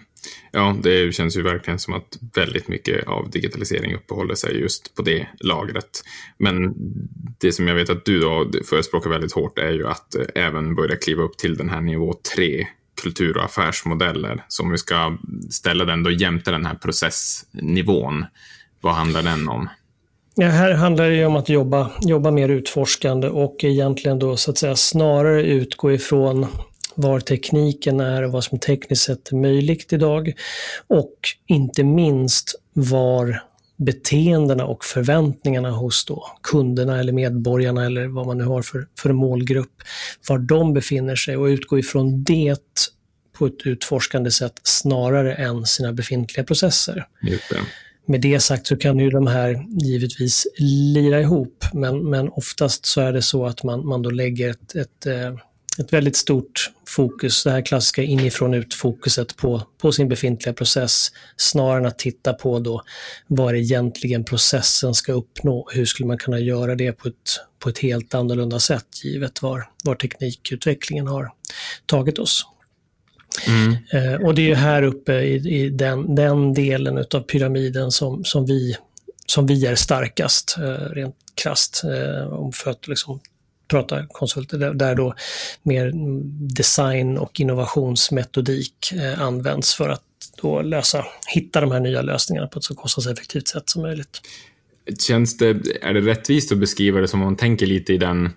Ja, 0.52 0.78
det 0.84 1.16
känns 1.16 1.38
ju 1.38 1.42
verkligen 1.42 1.80
som 1.80 1.94
att 1.94 2.18
väldigt 2.36 2.68
mycket 2.68 3.08
av 3.08 3.30
digitalisering 3.30 3.96
uppehåller 3.96 4.36
sig 4.36 4.60
just 4.60 4.96
på 4.96 5.02
det 5.02 5.28
lagret. 5.40 6.04
Men 6.38 6.74
det 7.40 7.52
som 7.52 7.68
jag 7.68 7.76
vet 7.76 7.90
att 7.90 8.06
du 8.06 8.20
då 8.20 8.52
förespråkar 8.70 9.10
väldigt 9.10 9.32
hårt 9.32 9.60
är 9.60 9.72
ju 9.72 9.88
att 9.88 10.16
eh, 10.16 10.26
även 10.36 10.76
börja 10.76 10.96
kliva 10.96 11.24
upp 11.24 11.38
till 11.38 11.58
den 11.58 11.70
här 11.70 11.82
nivå 11.82 12.14
3 12.36 12.68
kultur 13.02 13.38
och 13.38 13.44
affärsmodeller. 13.44 14.46
Så 14.48 14.64
om 14.64 14.72
vi 14.72 14.78
ska 14.78 15.18
ställa 15.50 15.86
den 15.86 16.04
då 16.04 16.12
jämte 16.12 16.52
den 16.52 16.66
här 16.66 16.76
processnivån, 16.76 18.26
vad 18.82 18.94
handlar 18.94 19.24
den 19.24 19.50
om? 19.50 19.70
Ja, 20.42 20.48
här 20.48 20.74
handlar 20.74 21.10
det 21.10 21.26
om 21.26 21.36
att 21.36 21.50
jobba, 21.50 21.92
jobba 22.02 22.32
mer 22.32 22.50
utforskande 22.50 23.28
och 23.28 23.64
egentligen 23.64 24.20
då 24.20 24.38
så 24.38 24.52
att 24.52 24.58
säga 24.58 24.76
snarare 24.76 25.44
utgå 25.44 25.92
ifrån 25.92 26.48
var 26.96 27.20
tekniken 27.20 28.00
är 28.00 28.24
och 28.24 28.32
vad 28.32 28.44
som 28.44 28.60
tekniskt 28.60 29.02
sett 29.02 29.32
är 29.32 29.36
möjligt 29.36 29.94
idag. 29.94 30.34
Och 30.88 31.14
inte 31.48 31.84
minst 31.84 32.56
var 32.74 33.44
beteendena 33.78 34.66
och 34.66 34.86
förväntningarna 34.86 35.72
hos 35.72 36.06
då 36.06 36.26
kunderna 36.44 37.00
eller 37.00 37.14
medborgarna 37.14 37.86
eller 37.86 38.08
vad 38.08 38.28
man 38.28 38.38
nu 38.38 38.44
har 38.44 38.62
för, 38.62 38.88
för 39.00 39.14
målgrupp, 39.14 39.74
var 40.28 40.38
de 40.38 40.74
befinner 40.74 41.16
sig 41.16 41.38
och 41.38 41.46
utgå 41.46 41.80
ifrån 41.80 42.24
det 42.24 42.60
på 43.38 43.46
ett 43.46 43.66
utforskande 43.66 44.32
sätt 44.32 44.60
snarare 44.64 45.36
än 45.36 45.66
sina 45.66 45.94
befintliga 45.94 46.44
processer. 46.44 47.08
Just 47.22 47.50
det. 47.50 47.60
Med 48.10 48.22
det 48.22 48.40
sagt 48.40 48.68
så 48.68 48.78
kan 48.78 49.00
ju 49.00 49.10
de 49.10 49.28
här 49.28 49.66
givetvis 49.70 50.48
lira 50.94 51.22
ihop, 51.22 51.66
men, 51.74 52.10
men 52.10 52.30
oftast 52.30 52.86
så 52.86 53.02
är 53.02 53.14
det 53.14 53.22
så 53.22 53.46
att 53.46 53.64
man, 53.64 53.88
man 53.88 54.02
då 54.02 54.10
lägger 54.10 54.50
ett, 54.50 54.76
ett, 54.76 55.06
eh, 55.06 55.34
ett 55.80 55.94
väldigt 55.94 56.16
stort 56.16 56.72
fokus, 56.88 57.44
det 57.44 57.52
här 57.52 57.66
klassiska 57.66 58.04
inifrån 58.04 58.54
ut-fokuset 58.54 59.38
på, 59.38 59.62
på 59.82 59.92
sin 59.92 60.10
befintliga 60.10 60.54
process, 60.54 61.08
snarare 61.38 61.78
än 61.78 61.86
att 61.86 62.00
titta 62.00 62.34
på 62.34 62.60
då 62.60 62.82
vad 63.28 63.56
egentligen 63.56 64.24
processen 64.24 64.94
ska 64.94 65.14
uppnå. 65.14 65.70
Hur 65.74 65.86
skulle 65.86 66.08
man 66.08 66.18
kunna 66.18 66.40
göra 66.40 66.76
det 66.76 66.92
på 66.92 67.08
ett, 67.08 67.40
på 67.60 67.70
ett 67.70 67.80
helt 67.80 68.14
annorlunda 68.14 68.60
sätt, 68.60 69.04
givet 69.04 69.42
var, 69.42 69.70
var 69.84 69.96
teknikutvecklingen 69.96 71.08
har 71.08 71.32
tagit 71.86 72.20
oss. 72.20 72.46
Mm. 73.48 73.76
Eh, 73.92 74.26
och 74.26 74.36
det 74.36 74.52
är 74.52 74.56
här 74.56 74.84
uppe 74.84 75.14
i, 75.14 75.36
i 75.36 75.70
den, 75.70 76.16
den, 76.16 76.54
delen 76.54 76.98
av 76.98 77.20
pyramiden 77.20 77.92
som, 77.92 78.26
som, 78.26 78.46
vi, 78.46 78.76
som 79.26 79.46
vi 79.48 79.66
är 79.66 79.76
starkast, 79.76 80.58
eh, 80.58 80.94
rent 80.94 81.16
krasst, 81.36 81.84
eh, 81.84 82.50
för 82.54 82.72
att 82.72 82.88
liksom 82.88 83.20
prata 83.68 84.06
konsulter, 84.08 84.58
där, 84.58 84.74
där 84.74 84.96
då 84.96 85.14
mer 85.64 85.92
design 86.56 87.18
och 87.18 87.40
innovationsmetodik 87.40 88.92
eh, 88.92 89.22
används 89.22 89.76
för 89.76 89.90
att 89.90 90.04
då 90.42 90.62
lösa, 90.62 91.06
hitta 91.28 91.62
de 91.62 91.72
här 91.72 91.80
nya 91.80 92.02
lösningarna 92.02 92.48
på 92.48 92.60
ett 92.60 92.66
så 92.66 92.76
kostnadseffektivt 92.76 93.48
sätt 93.48 93.70
som 93.70 93.82
möjligt. 93.82 94.22
Känns 95.00 95.38
det, 95.38 95.50
är 95.82 95.94
det 95.94 96.02
rättvist 96.02 96.52
att 96.52 96.58
beskriva 96.58 97.00
det 97.00 97.08
som 97.08 97.22
om 97.22 97.26
man 97.26 97.36
tänker 97.36 97.66
lite 97.66 97.94
i 97.94 97.98
den 97.98 98.30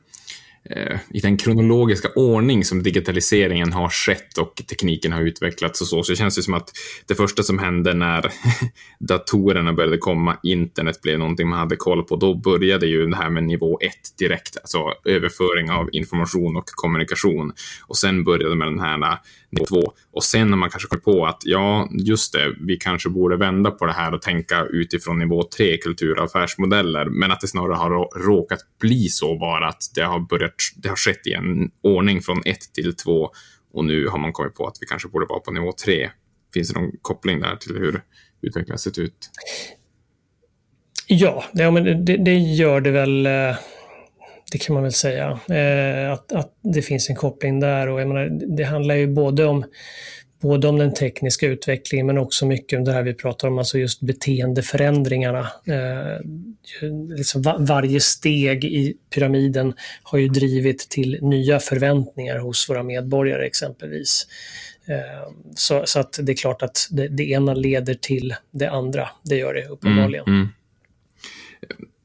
Eh, 0.71 0.99
i 1.11 1.21
den 1.21 1.37
kronologiska 1.37 2.09
ordning 2.17 2.65
som 2.65 2.83
digitaliseringen 2.83 3.73
har 3.73 3.89
skett 3.89 4.39
och 4.39 4.63
tekniken 4.69 5.13
har 5.13 5.23
utvecklats 5.23 5.81
och 5.81 5.87
så, 5.87 6.03
så 6.03 6.15
känns 6.15 6.37
det 6.37 6.43
som 6.43 6.55
att 6.55 6.71
det 7.07 7.15
första 7.15 7.43
som 7.43 7.59
hände 7.59 7.95
när 7.95 8.33
datorerna 8.99 9.73
började 9.73 9.99
komma, 9.99 10.37
internet 10.43 11.03
blev 11.03 11.19
någonting 11.19 11.49
man 11.49 11.59
hade 11.59 11.77
koll 11.77 12.03
på, 12.03 12.17
då 12.17 12.35
började 12.35 12.87
ju 12.87 13.07
det 13.07 13.17
här 13.17 13.31
med 13.31 13.45
nivå 13.45 13.79
1 13.81 13.93
direkt, 14.19 14.57
alltså 14.57 14.79
överföring 15.05 15.71
av 15.71 15.89
information 15.93 16.57
och 16.57 16.67
kommunikation. 16.67 17.53
Och 17.87 17.97
sen 17.97 18.25
började 18.25 18.55
med 18.55 18.69
den 18.69 18.81
här 18.81 19.19
nivå 19.53 19.93
Och 20.11 20.25
sen 20.25 20.51
när 20.51 20.57
man 20.57 20.71
kanske 20.71 20.89
kommer 20.89 21.03
på 21.03 21.27
att 21.27 21.43
ja, 21.45 21.89
just 21.93 22.33
det, 22.33 22.55
vi 22.61 22.77
kanske 22.77 23.09
borde 23.09 23.37
vända 23.37 23.71
på 23.71 23.87
det 23.87 23.93
här 23.93 24.15
och 24.15 24.23
tänka 24.23 24.65
utifrån 24.65 25.19
nivå 25.19 25.43
tre, 25.43 25.77
kultur 25.77 26.19
och 26.19 26.25
affärsmodeller, 26.25 27.05
men 27.05 27.33
att 27.33 27.41
det 27.41 27.49
snarare 27.49 27.75
har 27.75 28.21
råkat 28.27 28.59
bli 28.81 29.09
så 29.09 29.39
bara 29.39 29.69
att 29.69 29.83
det 29.95 30.03
har 30.03 30.21
börjat, 30.21 30.55
det 30.77 30.89
har 30.89 30.97
skett 30.97 31.27
i 31.27 31.33
en 31.33 31.71
ordning 31.83 32.21
från 32.21 32.43
ett 32.45 32.73
till 32.75 32.97
två 32.97 33.31
och 33.73 33.85
nu 33.85 34.07
har 34.07 34.19
man 34.19 34.33
kommit 34.33 34.55
på 34.55 34.67
att 34.67 34.77
vi 34.81 34.87
kanske 34.87 35.09
borde 35.09 35.27
vara 35.27 35.41
på 35.41 35.51
nivå 35.51 35.73
tre. 35.85 36.11
Finns 36.55 36.73
det 36.73 36.81
någon 36.81 36.93
koppling 37.03 37.41
där 37.41 37.57
till 37.57 37.77
hur 37.77 38.03
utvecklingen 38.43 38.73
har 38.73 38.77
sett 38.77 38.99
ut? 38.99 39.31
Ja, 41.07 41.45
det, 41.53 41.95
det, 41.95 42.17
det 42.17 42.39
gör 42.39 42.81
det 42.81 42.91
väl. 42.91 43.27
Eh, 43.27 43.57
det 44.53 44.59
kan 44.59 44.75
man 44.75 44.83
väl 44.83 44.93
säga. 44.93 45.41
Eh, 45.49 46.13
att, 46.13 46.33
att 46.33 46.53
det 46.63 46.83
finns 46.83 47.11
en 47.11 47.17
koppling 47.17 47.61
där. 47.61 47.89
och 47.89 48.01
jag 48.01 48.09
menar, 48.09 48.57
Det 48.57 48.65
handlar 48.65 48.95
ju 48.95 49.07
både 49.07 49.45
om, 49.45 49.65
både 50.41 50.69
om 50.69 50.79
den 50.79 50.95
tekniska 50.95 51.47
utvecklingen 51.47 52.07
men 52.07 52.19
också 52.19 52.47
mycket 52.47 52.79
om 52.79 52.85
det 52.85 52.93
här 52.93 53.03
vi 53.03 53.15
pratar 53.15 53.49
om, 53.49 53.59
alltså 53.59 53.79
just 53.79 54.01
beteendeförändringarna. 54.01 55.49
Eh, 55.67 56.21
liksom 57.17 57.43
va 57.43 57.57
varje 57.59 58.01
steg 58.01 58.65
i 58.65 58.95
pyramiden 59.15 59.75
har 60.03 60.19
ju 60.19 60.29
drivit 60.29 60.89
till 60.89 61.19
nya 61.23 61.59
förväntningar 61.59 62.39
hos 62.39 62.71
våra 62.71 62.83
medborgare 62.83 63.47
exempelvis. 63.47 64.27
Eh, 64.87 65.33
så, 65.55 65.83
så, 65.87 66.01
att 66.01 66.19
det 66.23 66.33
är 66.33 66.37
klart 66.37 66.63
att 66.63 66.89
det, 66.91 67.09
det, 67.09 67.31
ena 67.31 67.55
leder 67.55 67.95
till 67.95 68.35
det 68.51 68.67
andra. 68.67 69.09
Det 69.23 69.37
gör 69.37 69.55
det 69.55 69.67
uppenbarligen. 69.67 70.25
Mm, 70.27 70.41
mm. 70.41 70.53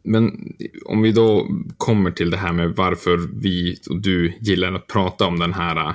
Men 0.08 0.54
om 0.86 1.02
vi 1.02 1.12
då 1.12 1.48
kommer 1.78 2.12
till 2.12 2.30
det 2.30 2.38
här 2.38 2.54
med 2.54 2.70
varför 2.76 3.18
vi 3.42 3.78
och 3.90 4.02
du 4.02 4.34
gillar 4.40 4.74
att 4.74 4.88
prata 4.88 5.26
om 5.26 5.40
den 5.40 5.54
här 5.54 5.76
äh, 5.76 5.94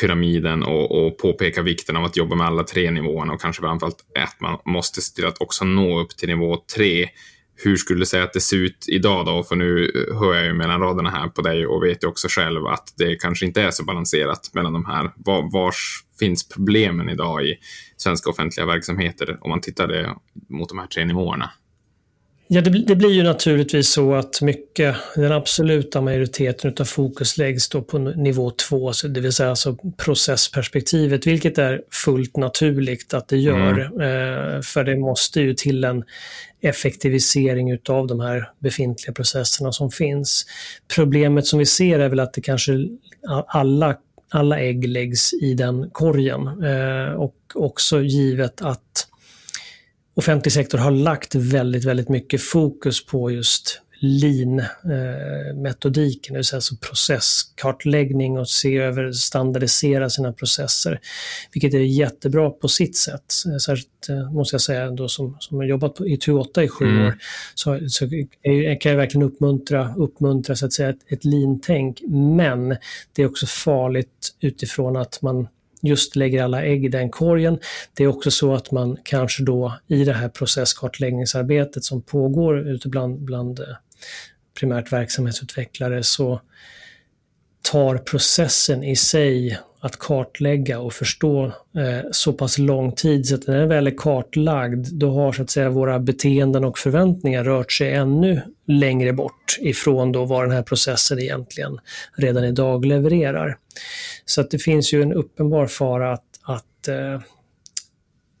pyramiden 0.00 0.62
och, 0.62 1.06
och 1.06 1.18
påpeka 1.18 1.62
vikten 1.62 1.96
av 1.96 2.04
att 2.04 2.16
jobba 2.16 2.36
med 2.36 2.46
alla 2.46 2.64
tre 2.64 2.90
nivåerna 2.90 3.32
och 3.32 3.40
kanske 3.40 3.62
framförallt 3.62 4.04
att 4.18 4.40
man 4.40 4.58
måste 4.64 5.02
se 5.02 5.14
till 5.14 5.26
att 5.26 5.40
också 5.40 5.64
nå 5.64 6.00
upp 6.00 6.16
till 6.16 6.28
nivå 6.28 6.56
tre. 6.76 7.08
Hur 7.56 7.76
skulle 7.76 8.00
du 8.00 8.06
säga 8.06 8.24
att 8.24 8.32
det 8.32 8.40
ser 8.40 8.56
ut 8.56 8.84
idag 8.88 9.26
då? 9.26 9.42
För 9.42 9.56
nu 9.56 9.92
äh, 9.94 10.18
hör 10.18 10.34
jag 10.34 10.44
ju 10.44 10.52
mellan 10.52 10.80
raderna 10.80 11.10
här 11.10 11.28
på 11.28 11.42
dig 11.42 11.66
och 11.66 11.84
vet 11.84 12.04
ju 12.04 12.08
också 12.08 12.28
själv 12.30 12.66
att 12.66 12.94
det 12.96 13.16
kanske 13.16 13.46
inte 13.46 13.62
är 13.62 13.70
så 13.70 13.84
balanserat 13.84 14.50
mellan 14.54 14.72
de 14.72 14.84
här. 14.84 15.12
Var, 15.16 15.52
vars 15.52 16.04
finns 16.18 16.48
problemen 16.48 17.08
idag 17.08 17.44
i 17.44 17.58
svenska 17.96 18.30
offentliga 18.30 18.66
verksamheter 18.66 19.38
om 19.40 19.50
man 19.50 19.60
tittar 19.60 19.88
det 19.88 20.14
mot 20.48 20.68
de 20.68 20.78
här 20.78 20.86
tre 20.86 21.04
nivåerna? 21.04 21.50
Ja, 22.46 22.60
det, 22.60 22.70
det, 22.70 22.96
blir 22.96 23.12
ju 23.12 23.22
naturligtvis 23.22 23.88
så 23.88 24.14
att 24.14 24.40
mycket, 24.42 24.96
den 25.16 25.32
absoluta 25.32 26.00
majoriteten 26.00 26.74
av 26.80 26.84
fokus 26.84 27.38
läggs 27.38 27.68
då 27.68 27.82
på 27.82 27.98
nivå 27.98 28.50
två, 28.50 28.92
det 29.08 29.20
vill 29.20 29.32
säga 29.32 29.50
alltså 29.50 29.76
processperspektivet, 29.96 31.26
vilket 31.26 31.58
är 31.58 31.82
fullt 31.90 32.36
naturligt 32.36 33.14
att 33.14 33.28
det 33.28 33.36
gör. 33.36 33.80
Mm. 33.80 34.00
Eh, 34.00 34.60
för 34.62 34.84
det 34.84 34.96
måste 34.96 35.40
ju 35.40 35.54
till 35.54 35.84
en 35.84 36.04
effektivisering 36.60 37.78
av 37.88 38.06
de 38.06 38.20
här 38.20 38.50
befintliga 38.58 39.12
processerna 39.12 39.72
som 39.72 39.90
finns. 39.90 40.46
Problemet 40.94 41.46
som 41.46 41.58
vi 41.58 41.66
ser 41.66 41.98
är 41.98 42.08
väl 42.08 42.20
att 42.20 42.32
det 42.32 42.40
kanske 42.40 42.72
alla, 43.46 43.96
alla 44.28 44.60
ägg 44.60 44.88
läggs 44.88 45.32
i 45.32 45.54
den 45.54 45.90
korgen 45.92 46.64
eh, 46.64 47.12
och 47.12 47.36
också 47.54 48.02
givet 48.02 48.62
att 48.62 49.08
offentlig 50.14 50.52
sektor 50.52 50.78
har 50.78 50.90
lagt 50.90 51.34
väldigt, 51.34 51.84
väldigt 51.84 52.08
mycket 52.08 52.42
fokus 52.42 53.06
på 53.06 53.30
just 53.30 53.80
lean-metodiken, 54.04 56.32
det 56.32 56.38
vill 56.38 56.44
säga 56.44 56.56
alltså 56.56 56.76
processkartläggning 56.76 58.38
och 58.38 58.48
se 58.48 58.78
över, 58.78 59.12
standardisera 59.12 60.10
sina 60.10 60.32
processer. 60.32 61.00
Vilket 61.52 61.74
är 61.74 61.78
jättebra 61.78 62.50
på 62.50 62.68
sitt 62.68 62.96
sätt. 62.96 63.32
Särskilt 63.62 64.08
eh, 64.08 64.32
måste 64.32 64.54
jag 64.54 64.60
säga 64.60 64.90
då 64.90 65.08
som, 65.08 65.36
som 65.40 65.56
har 65.56 65.64
jobbat 65.64 65.94
på, 65.94 66.08
i 66.08 66.16
Toyota 66.16 66.64
i 66.64 66.68
sju 66.68 66.84
mm. 66.84 67.06
år, 67.06 67.14
så, 67.54 67.80
så 67.88 68.08
kan 68.80 68.92
jag 68.92 68.96
verkligen 68.96 69.26
uppmuntra, 69.26 69.94
uppmuntra 69.96 70.56
så 70.56 70.66
att 70.66 70.72
säga, 70.72 70.88
ett, 70.88 71.12
ett 71.12 71.24
lean-tänk. 71.24 72.02
Men 72.36 72.76
det 73.12 73.22
är 73.22 73.26
också 73.26 73.46
farligt 73.46 74.36
utifrån 74.40 74.96
att 74.96 75.22
man 75.22 75.48
just 75.84 76.16
lägger 76.16 76.44
alla 76.44 76.62
ägg 76.62 76.84
i 76.84 76.88
den 76.88 77.10
korgen. 77.10 77.58
Det 77.94 78.04
är 78.04 78.08
också 78.08 78.30
så 78.30 78.54
att 78.54 78.70
man 78.70 78.98
kanske 79.04 79.42
då 79.42 79.78
i 79.86 80.04
det 80.04 80.12
här 80.12 80.28
processkartläggningsarbetet 80.28 81.84
som 81.84 82.02
pågår 82.02 82.68
ute 82.68 82.88
bland, 82.88 83.20
bland 83.20 83.60
eh, 83.60 83.66
primärt 84.58 84.92
verksamhetsutvecklare 84.92 86.02
så 86.02 86.40
tar 87.72 87.98
processen 87.98 88.84
i 88.84 88.96
sig 88.96 89.58
att 89.80 89.98
kartlägga 89.98 90.78
och 90.80 90.92
förstå 90.92 91.44
eh, 91.46 92.10
så 92.10 92.32
pass 92.32 92.58
lång 92.58 92.92
tid 92.92 93.26
så 93.26 93.34
att 93.34 93.46
när 93.46 93.58
den 93.58 93.68
väl 93.68 93.86
är 93.86 93.96
kartlagd 93.96 94.86
då 94.92 95.10
har 95.10 95.32
så 95.32 95.42
att 95.42 95.50
säga 95.50 95.70
våra 95.70 95.98
beteenden 95.98 96.64
och 96.64 96.78
förväntningar 96.78 97.44
rört 97.44 97.72
sig 97.72 97.94
ännu 97.94 98.42
längre 98.66 99.12
bort 99.12 99.56
ifrån 99.60 100.12
då 100.12 100.24
vad 100.24 100.44
den 100.44 100.50
här 100.50 100.62
processen 100.62 101.18
egentligen 101.18 101.78
redan 102.16 102.44
idag 102.44 102.84
levererar. 102.84 103.56
Så 104.24 104.40
att 104.40 104.50
det 104.50 104.58
finns 104.58 104.92
ju 104.92 105.02
en 105.02 105.12
uppenbar 105.12 105.66
fara 105.66 106.12
att, 106.12 106.24
att 106.42 106.88
eh, 106.88 107.20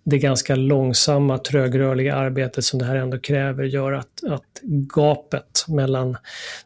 det 0.04 0.18
ganska 0.18 0.56
långsamma, 0.56 1.38
trögrörliga 1.38 2.14
arbetet 2.14 2.64
som 2.64 2.78
det 2.78 2.84
här 2.84 2.96
ändå 2.96 3.18
kräver 3.18 3.64
gör 3.64 3.92
att, 3.92 4.24
att 4.28 4.60
gapet 4.94 5.64
mellan 5.68 6.16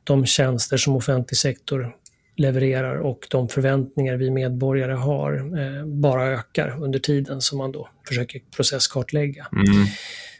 de 0.04 0.26
tjänster 0.26 0.76
som 0.76 0.96
offentlig 0.96 1.38
sektor 1.38 1.94
levererar 2.38 2.96
och 2.96 3.26
de 3.30 3.48
förväntningar 3.48 4.16
vi 4.16 4.30
medborgare 4.30 4.92
har 4.92 5.34
eh, 5.60 5.86
bara 5.86 6.26
ökar 6.26 6.82
under 6.82 6.98
tiden 6.98 7.40
som 7.40 7.58
man 7.58 7.72
då 7.72 7.88
försöker 8.08 8.40
processkartlägga. 8.56 9.46
Mm. 9.52 9.86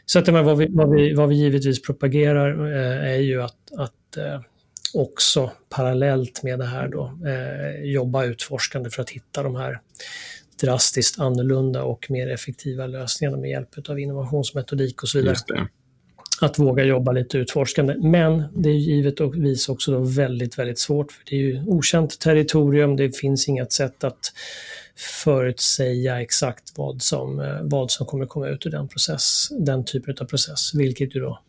Så 0.05 0.19
att, 0.19 0.27
vad, 0.27 0.57
vi, 0.57 0.67
vad, 0.69 0.95
vi, 0.95 1.13
vad 1.13 1.29
vi 1.29 1.35
givetvis 1.35 1.81
propagerar 1.81 2.71
eh, 2.71 3.11
är 3.13 3.19
ju 3.19 3.41
att, 3.41 3.71
att 3.77 4.17
eh, 4.17 4.41
också 4.93 5.51
parallellt 5.69 6.43
med 6.43 6.59
det 6.59 6.65
här 6.65 6.87
då, 6.87 7.19
eh, 7.27 7.83
jobba 7.91 8.25
utforskande 8.25 8.89
för 8.89 9.01
att 9.01 9.09
hitta 9.09 9.43
de 9.43 9.55
här 9.55 9.79
drastiskt 10.61 11.19
annorlunda 11.19 11.83
och 11.83 12.11
mer 12.11 12.29
effektiva 12.29 12.87
lösningarna 12.87 13.37
med 13.37 13.49
hjälp 13.49 13.89
av 13.89 13.99
innovationsmetodik 13.99 15.03
och 15.03 15.09
så 15.09 15.17
vidare. 15.17 15.35
Att 16.41 16.59
våga 16.59 16.83
jobba 16.83 17.11
lite 17.11 17.37
utforskande. 17.37 17.95
Men 17.97 18.43
det 18.55 18.69
är 18.69 18.73
givetvis 18.73 19.69
också 19.69 19.91
då 19.91 19.99
väldigt, 19.99 20.59
väldigt 20.59 20.79
svårt. 20.79 21.11
för 21.11 21.23
Det 21.29 21.35
är 21.35 21.39
ju 21.39 21.63
okänt 21.67 22.19
territorium, 22.19 22.95
det 22.95 23.17
finns 23.17 23.49
inget 23.49 23.71
sätt 23.71 24.03
att 24.03 24.33
förutsäga 25.23 26.21
exakt 26.21 26.73
vad 26.77 27.01
som, 27.01 27.39
eh, 27.39 27.57
vad 27.61 27.91
som 27.91 28.05
kommer 28.05 28.25
komma 28.25 28.47
ut 28.47 28.65
ur 28.65 28.71
den, 28.71 28.87
process, 28.87 29.47
den 29.59 29.85
typen 29.85 30.15
av 30.21 30.25
process, 30.25 30.73
vilket 30.73 31.15
ju 31.15 31.19
då 31.19 31.39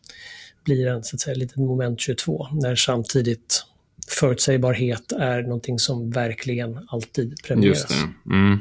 blir 0.65 0.87
en 0.87 1.05
så 1.05 1.17
att 1.17 1.21
säga, 1.21 1.37
litet 1.37 1.57
moment 1.57 2.01
22, 2.01 2.49
när 2.53 2.75
samtidigt 2.75 3.65
förutsägbarhet 4.09 5.13
är 5.13 5.43
någonting 5.43 5.79
som 5.79 6.11
verkligen 6.11 6.79
alltid 6.89 7.43
premieras. 7.43 7.79
Just 7.79 7.89
det. 7.89 8.35
Mm. 8.35 8.59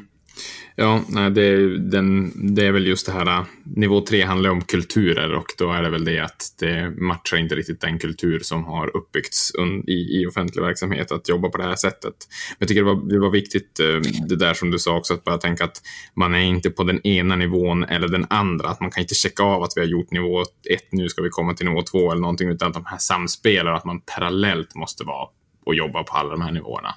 Ja, 0.75 1.01
det, 1.31 1.43
är, 1.43 1.77
den, 1.77 2.31
det 2.55 2.65
är 2.65 2.71
väl 2.71 2.87
just 2.87 3.05
det 3.05 3.11
här, 3.11 3.39
äh, 3.39 3.45
nivå 3.63 4.01
tre 4.01 4.23
handlar 4.23 4.49
om 4.49 4.61
kulturer 4.61 5.33
och 5.33 5.45
då 5.57 5.71
är 5.71 5.83
det 5.83 5.89
väl 5.89 6.05
det 6.05 6.19
att 6.19 6.55
det 6.59 6.89
matchar 6.89 7.37
inte 7.37 7.55
riktigt 7.55 7.81
den 7.81 7.99
kultur 7.99 8.39
som 8.39 8.65
har 8.65 8.97
uppbyggts 8.97 9.51
i, 9.87 10.21
i 10.21 10.25
offentlig 10.25 10.61
verksamhet 10.61 11.11
att 11.11 11.29
jobba 11.29 11.49
på 11.49 11.57
det 11.57 11.63
här 11.63 11.75
sättet. 11.75 12.13
Men 12.49 12.57
jag 12.59 12.67
tycker 12.67 12.83
det 12.83 12.93
var, 12.93 13.09
det 13.09 13.19
var 13.19 13.29
viktigt 13.29 13.79
äh, 13.79 14.11
det 14.27 14.35
där 14.35 14.53
som 14.53 14.71
du 14.71 14.79
sa 14.79 14.97
också, 14.97 15.13
att 15.13 15.23
bara 15.23 15.37
tänka 15.37 15.63
att 15.63 15.81
man 16.13 16.35
är 16.35 16.39
inte 16.39 16.69
på 16.69 16.83
den 16.83 17.07
ena 17.07 17.35
nivån 17.35 17.83
eller 17.83 18.07
den 18.07 18.25
andra, 18.29 18.69
att 18.69 18.79
man 18.79 18.91
kan 18.91 19.01
inte 19.01 19.15
checka 19.15 19.43
av 19.43 19.63
att 19.63 19.73
vi 19.75 19.81
har 19.81 19.87
gjort 19.87 20.11
nivå 20.11 20.41
ett, 20.41 20.91
nu 20.91 21.09
ska 21.09 21.21
vi 21.21 21.29
komma 21.29 21.53
till 21.53 21.65
nivå 21.65 21.81
två 21.81 22.11
eller 22.11 22.21
någonting, 22.21 22.49
utan 22.49 22.67
att 22.67 22.73
de 22.73 22.85
här 22.85 22.97
samspelar, 22.97 23.73
att 23.73 23.85
man 23.85 24.01
parallellt 24.15 24.75
måste 24.75 25.03
vara 25.03 25.27
och 25.65 25.75
jobba 25.75 26.03
på 26.03 26.13
alla 26.13 26.29
de 26.29 26.41
här 26.41 26.51
nivåerna. 26.51 26.95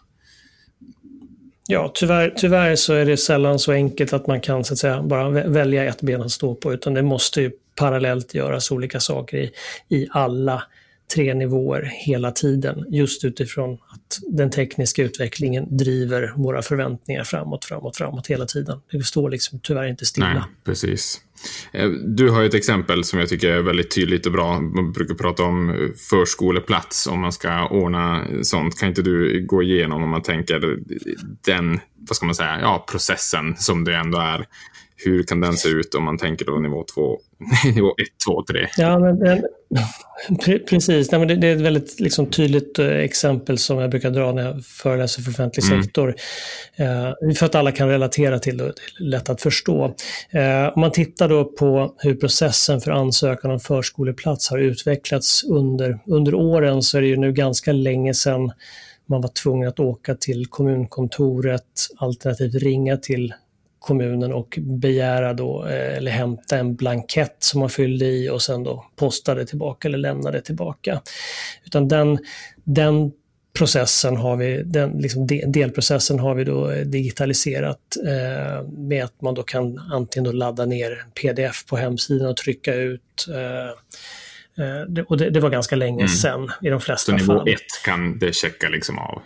Ja, 1.69 1.91
tyvärr, 1.95 2.35
tyvärr 2.37 2.77
så 2.77 2.95
är 2.95 3.07
det 3.07 3.17
sällan 3.17 3.59
så 3.59 3.73
enkelt 3.73 4.13
att 4.13 4.27
man 4.27 4.41
kan 4.41 4.65
så 4.65 4.73
att 4.73 4.79
säga, 4.79 5.03
bara 5.03 5.29
välja 5.31 5.85
ett 5.85 6.03
ben 6.03 6.23
att 6.23 6.31
stå 6.31 6.55
på, 6.55 6.73
utan 6.73 6.95
det 6.95 7.03
måste 7.03 7.41
ju 7.41 7.51
parallellt 7.75 8.35
göras 8.35 8.71
olika 8.71 9.01
saker 9.01 9.37
i, 9.37 9.53
i 9.89 10.09
alla 10.11 10.63
tre 11.15 11.35
nivåer 11.35 11.83
hela 11.83 12.31
tiden. 12.31 12.85
Just 12.89 13.25
utifrån 13.25 13.73
att 13.73 14.19
den 14.29 14.51
tekniska 14.51 15.03
utvecklingen 15.03 15.77
driver 15.77 16.33
våra 16.37 16.63
förväntningar 16.63 17.25
framåt, 17.25 17.65
framåt, 17.65 17.97
framåt 17.97 18.27
hela 18.27 18.47
tiden. 18.47 18.81
Det 18.93 19.03
står 19.03 19.31
liksom 19.31 19.61
tyvärr 19.63 19.87
inte 19.87 20.07
stilla. 20.07 20.35
Nej, 20.35 20.43
precis. 20.65 21.21
Eh, 21.73 21.89
du 21.89 22.31
har 22.31 22.45
ett 22.45 22.55
exempel 22.55 23.05
som 23.05 23.19
jag 23.19 23.29
tycker 23.29 23.51
är 23.51 23.63
väldigt 23.63 23.95
tydligt 23.95 24.27
och 24.27 24.33
bra. 24.33 24.61
Man 24.61 24.93
brukar 24.93 25.15
prata 25.15 25.43
om 25.43 25.71
eh, 25.71 25.77
förskoleplats 26.11 27.07
om 27.07 27.21
man 27.21 27.33
ska 27.33 27.69
ordna 27.69 28.27
sånt. 28.43 28.79
Kan 28.79 28.89
inte 28.89 29.03
du 29.03 29.47
gå 29.47 29.63
igenom 29.63 30.03
om 30.03 30.11
man 30.11 30.23
tänker 30.23 30.79
den, 31.47 31.81
vad 32.09 32.17
ska 32.17 32.27
man 32.27 32.35
säga, 32.35 32.61
ja, 32.61 32.87
processen 32.91 33.57
som 33.57 33.85
det 33.85 33.97
ändå 33.97 34.19
är 34.19 34.47
hur 35.05 35.23
kan 35.23 35.41
den 35.41 35.57
se 35.57 35.69
ut 35.69 35.95
om 35.95 36.05
man 36.05 36.19
tänker 36.19 36.45
då 36.45 36.53
nivå 36.53 36.85
2, 36.95 37.19
nivå 37.75 37.89
1, 37.89 37.95
2, 38.27 38.45
3? 38.51 38.69
Ja, 38.77 38.99
men, 38.99 39.43
precis. 40.69 41.11
Nej, 41.11 41.19
men 41.19 41.29
det, 41.29 41.37
det, 41.37 41.47
är 41.47 41.57
ett 41.57 41.61
väldigt 41.61 42.01
liksom, 42.01 42.27
tydligt 42.27 42.79
uh, 42.79 42.87
exempel 42.87 43.59
som 43.59 43.79
jag 43.79 43.91
brukar 43.91 44.11
dra 44.11 44.33
när 44.33 44.43
jag 44.43 44.65
föreläser 44.65 45.23
för 45.23 45.31
offentlig 45.31 45.65
mm. 45.65 45.83
sektor. 45.83 46.09
Uh, 46.81 47.35
för 47.35 47.47
att 47.47 47.55
alla 47.55 47.73
kan 47.73 47.89
relatera 47.89 48.39
till 48.39 48.57
det, 48.57 48.65
det 48.65 48.71
är 48.71 49.05
lätt 49.05 49.31
att 49.31 49.43
förstå. 49.43 49.85
Uh, 50.35 50.75
om 50.75 50.81
man 50.81 50.93
tittar 50.93 51.29
då 51.29 51.45
på 51.45 51.95
hur 51.99 52.15
processen 52.15 52.81
för 52.81 52.91
ansökan 52.91 53.51
om 53.51 53.61
förskoleplats 53.61 54.51
har 54.51 54.59
utvecklats 54.59 55.45
under, 55.45 55.99
under 56.07 56.35
åren 56.35 56.83
så 56.83 56.99
är 56.99 57.03
det 57.03 57.09
ju 57.09 57.17
nu 57.17 57.33
ganska 57.33 57.73
länge 57.73 58.15
sedan 58.15 58.53
man 59.07 59.21
var 59.21 59.29
tvungen 59.29 59.69
att 59.69 59.81
åka 59.81 60.15
till 60.15 60.47
kommunkontoret 60.47 61.65
alternativt 61.97 62.55
ringa 62.55 62.97
till 62.97 63.35
kommunen 63.83 64.33
och 64.33 64.59
begära 64.61 65.33
då, 65.33 65.67
eh, 65.67 65.97
eller 65.97 66.11
hämta 66.11 66.59
en 66.59 66.75
blankett 66.75 67.37
som 67.39 67.61
man 67.61 67.71
fyllde 67.71 68.05
i 68.05 68.31
och 68.31 68.43
sen 68.43 68.65
då 68.65 68.87
postade 68.97 69.47
tillbaka 69.47 69.89
eller 69.89 69.99
lämnade 69.99 70.41
tillbaka. 70.41 71.01
Utan 71.65 71.89
den, 71.89 72.19
den 72.65 73.13
processen 73.59 74.17
har 74.17 74.37
vi, 74.37 74.63
den 74.63 74.91
liksom 74.91 75.27
delprocessen 75.27 76.19
har 76.19 76.35
vi 76.35 76.45
då 76.45 76.71
digitaliserat 76.85 77.79
eh, 78.07 78.69
med 78.69 79.05
att 79.05 79.23
man 79.23 79.35
då 79.35 79.43
kan 79.43 79.79
antingen 79.79 80.25
då 80.25 80.33
ladda 80.33 80.65
ner 80.65 81.05
pdf 81.15 81.67
på 81.67 81.77
hemsidan 81.77 82.29
och 82.29 82.37
trycka 82.37 82.75
ut 82.75 83.27
eh, 83.29 83.69
eh, 84.65 84.81
det, 84.89 85.03
och 85.03 85.17
det, 85.17 85.31
det, 85.31 85.41
var 85.41 85.51
ganska 85.51 85.77
länge 85.77 86.03
mm. 86.03 86.09
sedan 86.09 86.51
i 86.63 86.69
de 86.69 86.81
flesta 86.81 87.13
fall. 87.13 87.27
Så 87.27 87.33
nivå 87.33 87.49
1 87.49 87.61
kan 87.85 88.19
det 88.19 88.35
checka 88.35 88.69
liksom 88.69 88.99
av? 88.99 89.23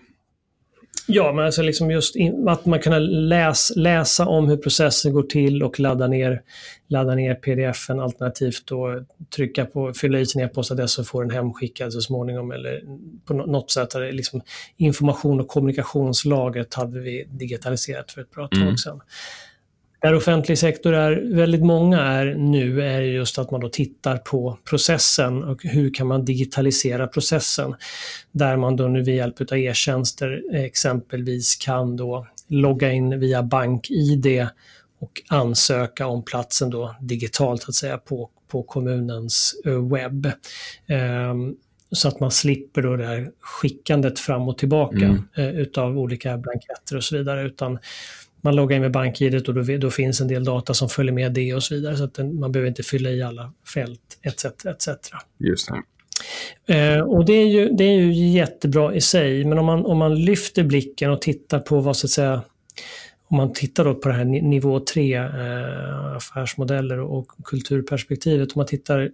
Ja, 1.08 1.32
men 1.32 1.44
alltså 1.44 1.62
liksom 1.62 1.90
just 1.90 2.16
in, 2.16 2.48
att 2.48 2.66
man 2.66 2.80
kan 2.80 3.28
läs, 3.28 3.72
läsa 3.76 4.26
om 4.26 4.48
hur 4.48 4.56
processen 4.56 5.12
går 5.12 5.22
till 5.22 5.62
och 5.62 5.80
ladda 5.80 6.06
ner, 6.06 6.42
ladda 6.88 7.14
ner 7.14 7.34
pdf-en 7.34 8.00
alternativt 8.00 8.62
då 8.66 9.04
trycka 9.36 9.64
på, 9.64 9.92
fylla 9.92 10.18
i 10.18 10.26
sin 10.26 10.42
e-postadress 10.42 10.98
och 10.98 11.06
få 11.06 11.20
den 11.20 11.30
hemskickad 11.30 11.92
så 11.92 12.00
småningom 12.00 12.50
eller 12.50 12.82
på 13.24 13.34
något 13.34 13.70
sätt. 13.70 13.88
Liksom 14.12 14.40
information 14.76 15.40
och 15.40 15.48
kommunikationslagret 15.48 16.74
hade 16.74 17.00
vi 17.00 17.28
digitaliserat 17.30 18.12
för 18.12 18.20
ett 18.20 18.30
bra 18.30 18.48
tag 18.48 18.62
mm. 18.62 18.76
Där 20.06 20.14
offentlig 20.14 20.58
sektor 20.58 20.94
är, 20.94 21.34
väldigt 21.34 21.64
många 21.64 22.00
är 22.00 22.34
nu, 22.34 22.82
är 22.82 23.00
just 23.00 23.38
att 23.38 23.50
man 23.50 23.60
då 23.60 23.68
tittar 23.68 24.16
på 24.16 24.58
processen 24.64 25.44
och 25.44 25.62
hur 25.62 25.94
kan 25.94 26.06
man 26.06 26.24
digitalisera 26.24 27.06
processen. 27.06 27.74
Där 28.32 28.56
man 28.56 28.76
då 28.76 28.88
nu 28.88 29.04
med 29.04 29.16
hjälp 29.16 29.40
av 29.40 29.58
e-tjänster 29.58 30.42
exempelvis 30.54 31.56
kan 31.56 31.96
då 31.96 32.26
logga 32.48 32.92
in 32.92 33.20
via 33.20 33.42
BankID 33.42 34.46
och 35.00 35.22
ansöka 35.28 36.06
om 36.06 36.24
platsen 36.24 36.70
då 36.70 36.96
digitalt 37.00 37.68
att 37.68 37.74
säga 37.74 37.98
på, 37.98 38.30
på 38.48 38.62
kommunens 38.62 39.54
eh, 39.64 39.88
webb. 39.88 40.26
Um, 41.30 41.56
så 41.90 42.08
att 42.08 42.20
man 42.20 42.30
slipper 42.30 42.82
då 42.82 42.96
det 42.96 43.06
här 43.06 43.30
skickandet 43.40 44.18
fram 44.18 44.48
och 44.48 44.58
tillbaka 44.58 45.04
mm. 45.04 45.22
eh, 45.36 45.48
utav 45.48 45.98
olika 45.98 46.38
blanketter 46.38 46.96
och 46.96 47.04
så 47.04 47.16
vidare. 47.16 47.42
Utan 47.42 47.78
man 48.40 48.56
loggar 48.56 48.76
in 48.76 48.82
med 48.82 48.92
BankID 48.92 49.34
och 49.48 49.54
då, 49.54 49.76
då, 49.78 49.90
finns 49.90 50.20
en 50.20 50.28
del 50.28 50.44
data 50.44 50.74
som 50.74 50.88
följer 50.88 51.12
med 51.12 51.32
det 51.32 51.54
och 51.54 51.62
så 51.62 51.74
vidare. 51.74 51.96
Så 51.96 52.04
att 52.04 52.14
den, 52.14 52.40
man 52.40 52.52
behöver 52.52 52.68
inte 52.68 52.82
fylla 52.82 53.10
i 53.10 53.22
alla 53.22 53.52
fält 53.74 54.18
etc. 54.22 54.44
etc. 54.44 54.88
Just 55.38 55.68
det. 55.68 55.82
Eh, 56.74 57.00
och 57.00 57.24
det 57.24 57.32
är, 57.32 57.46
ju, 57.46 57.68
det 57.68 57.84
är 57.84 58.00
ju 58.00 58.12
jättebra 58.12 58.94
i 58.94 59.00
sig, 59.00 59.44
men 59.44 59.58
om 59.58 59.66
man, 59.66 59.86
om 59.86 59.98
man 59.98 60.14
lyfter 60.14 60.64
blicken 60.64 61.10
och 61.10 61.20
tittar 61.22 61.58
på 61.58 61.80
vad 61.80 61.96
så 61.96 62.06
att 62.06 62.10
säga 62.10 62.42
om 63.28 63.36
man 63.36 63.52
tittar 63.52 63.84
då 63.84 63.94
på 63.94 64.08
det 64.08 64.14
här 64.14 64.24
nivå 64.24 64.80
3, 64.80 65.14
eh, 65.14 66.16
affärsmodeller 66.16 67.00
och 67.00 67.28
kulturperspektivet, 67.44 68.48
om 68.48 68.58
man 68.60 68.66
tittar 68.66 69.10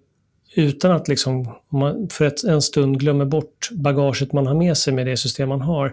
utan 0.54 0.92
att 0.92 1.08
liksom, 1.08 1.48
om 1.68 1.78
man 1.78 2.08
för 2.08 2.24
ett, 2.24 2.44
en 2.44 2.62
stund 2.62 3.00
glömmer 3.00 3.24
bort 3.24 3.68
bagaget 3.72 4.32
man 4.32 4.46
har 4.46 4.54
med 4.54 4.76
sig 4.76 4.94
med 4.94 5.06
det 5.06 5.16
system 5.16 5.48
man 5.48 5.60
har, 5.60 5.92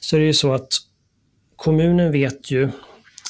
så 0.00 0.16
är 0.16 0.20
det 0.20 0.26
ju 0.26 0.34
så 0.34 0.52
att 0.52 0.68
kommunen 1.58 2.12
vet 2.12 2.50
ju 2.50 2.68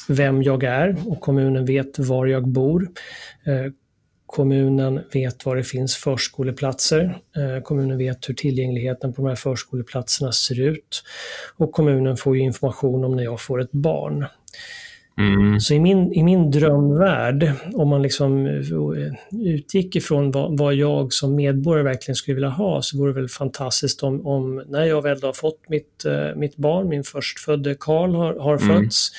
vem 0.07 0.43
jag 0.43 0.63
är 0.63 0.95
och 1.05 1.21
kommunen 1.21 1.65
vet 1.65 1.99
var 1.99 2.27
jag 2.27 2.47
bor. 2.47 2.89
Eh, 3.45 3.71
kommunen 4.25 5.01
vet 5.13 5.45
var 5.45 5.55
det 5.55 5.63
finns 5.63 5.95
förskoleplatser. 5.95 7.03
Eh, 7.37 7.63
kommunen 7.63 7.97
vet 7.97 8.29
hur 8.29 8.33
tillgängligheten 8.33 9.13
på 9.13 9.21
de 9.21 9.27
här 9.27 9.35
förskoleplatserna 9.35 10.31
ser 10.31 10.59
ut. 10.59 11.03
Och 11.57 11.71
kommunen 11.71 12.17
får 12.17 12.37
information 12.37 13.03
om 13.03 13.15
när 13.15 13.23
jag 13.23 13.41
får 13.41 13.61
ett 13.61 13.71
barn. 13.71 14.25
Mm. 15.19 15.59
Så 15.59 15.73
i 15.73 15.79
min, 15.79 16.13
i 16.13 16.23
min 16.23 16.51
drömvärld, 16.51 17.51
om 17.73 17.87
man 17.87 18.01
liksom 18.01 18.45
eh, 18.45 19.13
utgick 19.31 19.95
ifrån 19.95 20.31
vad, 20.31 20.57
vad, 20.57 20.73
jag 20.73 21.13
som 21.13 21.35
medborgare 21.35 21.83
verkligen 21.83 22.15
skulle 22.15 22.35
vilja 22.35 22.49
ha, 22.49 22.81
så 22.81 22.97
vore 22.97 23.13
det 23.13 23.19
väl 23.19 23.29
fantastiskt 23.29 24.03
om, 24.03 24.27
om 24.27 24.63
när 24.67 24.85
jag 24.85 25.01
väl 25.01 25.23
har 25.23 25.33
fått 25.33 25.69
mitt, 25.69 26.03
uh, 26.05 26.35
mitt 26.35 26.55
barn, 26.55 26.89
min 26.89 27.03
förstfödde 27.03 27.75
Karl 27.79 28.15
har, 28.15 28.33
har 28.33 28.57
mm. 28.57 28.83
fötts, 28.83 29.11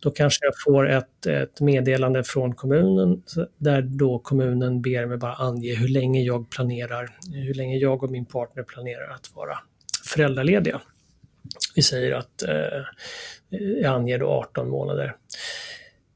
då 0.00 0.10
kanske 0.10 0.44
jag 0.44 0.54
får 0.64 0.90
ett, 0.90 1.26
ett 1.26 1.60
meddelande 1.60 2.24
från 2.24 2.54
kommunen 2.54 3.22
där 3.58 3.82
då 3.82 4.18
kommunen 4.18 4.82
ber 4.82 5.06
mig 5.06 5.18
bara 5.18 5.34
ange 5.34 5.74
hur 5.74 5.88
länge 5.88 6.22
jag 6.22 6.50
planerar, 6.50 7.10
hur 7.32 7.54
länge 7.54 7.76
jag 7.76 8.02
och 8.02 8.10
min 8.10 8.26
partner 8.26 8.62
planerar 8.62 9.14
att 9.14 9.30
vara 9.34 9.58
föräldralediga. 10.06 10.80
Vi 11.74 11.82
säger 11.82 12.14
att 12.14 12.42
eh, 12.42 12.84
jag 13.60 13.94
anger 13.94 14.18
då 14.18 14.26
18 14.26 14.68
månader. 14.68 15.16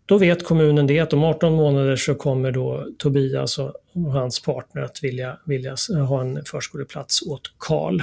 Då 0.07 0.18
vet 0.18 0.44
kommunen 0.44 0.87
det 0.87 1.01
att 1.01 1.12
om 1.12 1.24
18 1.24 1.53
månader 1.53 1.96
så 1.96 2.14
kommer 2.14 2.53
då 2.53 2.87
Tobias 2.98 3.59
och 3.59 3.72
hans 4.12 4.42
partner 4.42 4.83
att 4.83 5.05
vilja, 5.05 5.38
vilja 5.46 5.77
ha 6.09 6.20
en 6.20 6.44
förskoleplats 6.44 7.22
åt 7.22 7.42
Karl. 7.59 8.03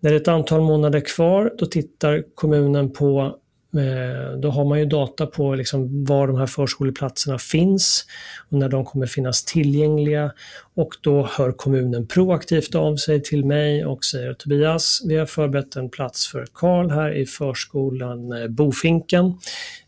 När 0.00 0.10
det 0.10 0.16
är 0.16 0.20
ett 0.20 0.28
antal 0.28 0.60
månader 0.60 1.00
kvar, 1.00 1.54
då 1.58 1.66
tittar 1.66 2.24
kommunen 2.34 2.92
på 2.92 3.38
Eh, 3.76 4.38
då 4.38 4.50
har 4.50 4.64
man 4.64 4.78
ju 4.78 4.84
data 4.84 5.26
på 5.26 5.54
liksom 5.54 6.04
var 6.04 6.26
de 6.26 6.36
här 6.36 6.46
förskoleplatserna 6.46 7.38
finns 7.38 8.06
och 8.50 8.58
när 8.58 8.68
de 8.68 8.84
kommer 8.84 9.06
finnas 9.06 9.44
tillgängliga. 9.44 10.32
Och 10.74 10.96
då 11.00 11.28
hör 11.30 11.52
kommunen 11.52 12.06
proaktivt 12.06 12.74
av 12.74 12.96
sig 12.96 13.22
till 13.22 13.44
mig 13.44 13.84
och 13.84 14.04
säger 14.04 14.34
Tobias, 14.34 15.02
vi 15.06 15.16
har 15.16 15.26
förberett 15.26 15.76
en 15.76 15.90
plats 15.90 16.28
för 16.28 16.46
Karl 16.52 16.90
här 16.90 17.12
i 17.14 17.26
förskolan 17.26 18.32
eh, 18.32 18.48
Bofinken. 18.48 19.24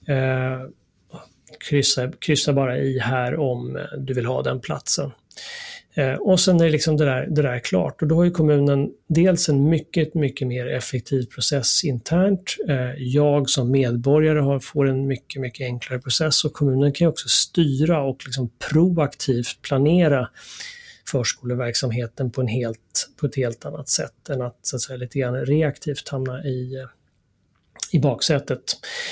Eh, 0.07 0.69
kryssa, 1.69 2.13
kryssa 2.13 2.53
bara 2.53 2.79
i 2.79 2.99
här 2.99 3.37
om 3.37 3.77
eh, 3.77 3.83
du 3.99 4.15
vill 4.15 4.27
ha 4.27 4.43
den 4.43 4.61
platsen. 4.61 5.11
Eh, 5.97 6.15
och 6.15 6.41
sen 6.41 6.61
är 6.61 6.71
liksom 6.71 6.97
det, 6.97 7.05
där, 7.05 7.27
det 7.27 7.43
där 7.43 7.59
klart 7.59 8.03
och 8.03 8.09
då 8.09 8.15
har 8.15 8.31
kommunen 8.31 8.91
dels 9.09 9.49
en 9.49 9.69
mycket, 9.69 10.15
mycket 10.15 10.49
mer 10.49 10.67
effektiv 10.67 11.27
process 11.27 11.85
internt. 11.85 12.57
Eh, 12.69 12.95
jag 12.99 13.51
som 13.51 13.71
medborgare 13.71 14.39
har, 14.39 14.59
får 14.59 14.89
en 14.89 15.07
mycket, 15.07 15.43
mycket 15.43 15.65
enklare 15.65 16.01
process 16.01 16.45
och 16.45 16.53
kommunen 16.53 16.93
kan 16.93 17.09
också 17.09 17.29
styra 17.29 18.03
och 18.03 18.23
liksom 18.27 18.51
proaktivt 18.71 19.63
planera 19.63 20.29
förskoleverksamheten 21.11 22.31
på, 22.31 22.41
en 22.41 22.49
helt, 22.49 23.11
på 23.21 23.27
ett 23.27 23.37
helt 23.37 23.65
annat 23.65 23.89
sätt 23.89 24.29
än 24.31 24.43
att, 24.43 24.59
så 24.63 24.77
att 24.77 24.83
säga, 24.83 24.97
lite 24.97 25.19
grann 25.19 25.47
reaktivt 25.47 26.09
hamna 26.09 26.45
i, 26.45 26.87
i 27.93 27.99
baksätet. 27.99 28.63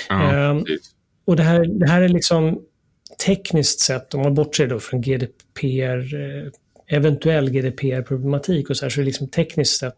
Ja, 0.09 0.49
eh, 0.49 0.61
och 1.25 1.35
det 1.35 1.43
här, 1.43 1.65
det 1.65 1.87
här 1.87 2.01
är 2.01 2.09
liksom 2.09 2.61
tekniskt 3.25 3.79
sett, 3.79 4.13
om 4.13 4.21
man 4.21 4.33
bortser 4.33 4.67
då 4.67 4.79
från 4.79 5.01
GDPR, 5.01 6.15
eh, 6.15 6.51
eventuell 6.95 7.49
GDPR-problematik 7.49 8.69
och 8.69 8.77
så 8.77 8.85
här, 8.85 8.89
så 8.89 8.99
är 8.99 9.03
det 9.03 9.05
liksom 9.05 9.27
tekniskt 9.27 9.79
sett 9.79 9.95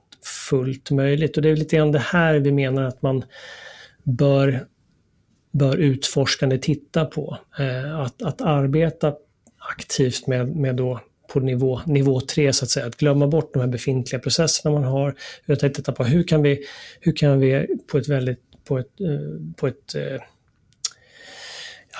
fullt 0.50 0.92
möjligt. 0.92 1.38
Och 1.38 1.44
det 1.44 1.50
är 1.50 1.56
lite 1.56 1.76
grann 1.76 1.92
det 1.92 2.00
här 2.00 2.36
vi 2.36 2.52
menar 2.52 2.84
att 2.84 3.02
man 3.02 3.24
bör, 4.04 4.66
bör 5.52 5.78
utforskande 5.78 6.58
titta 6.58 7.06
på. 7.06 7.38
Eh, 7.60 8.00
att, 8.00 8.22
att 8.22 8.42
arbeta 8.42 9.14
aktivt 9.58 10.28
med, 10.28 10.56
med 10.56 10.76
då 10.76 11.00
på 11.34 11.40
nivå, 11.40 11.82
nivå 11.86 12.22
3 12.22 12.54
så 12.54 12.66
att 12.66 12.70
säga, 12.70 12.86
att 12.86 12.98
glömma 12.98 13.28
bort 13.28 13.54
de 13.54 13.60
här 13.60 13.68
befintliga 13.68 14.20
processerna 14.20 14.74
man 14.74 14.84
har, 14.84 15.16
utan 15.46 15.74
titta 15.74 15.92
på 15.92 16.04
hur 16.04 16.24
kan 16.24 16.42
vi, 16.42 16.66
hur 17.00 17.12
kan 17.12 17.40
vi 17.40 17.68
på 17.92 17.98
ett 17.98 18.08
väldigt, 18.08 18.40
på 18.68 18.80
ett, 18.80 19.02
eh, 19.02 19.56
på 19.56 19.68
ett 19.68 19.96
eh, 19.96 20.22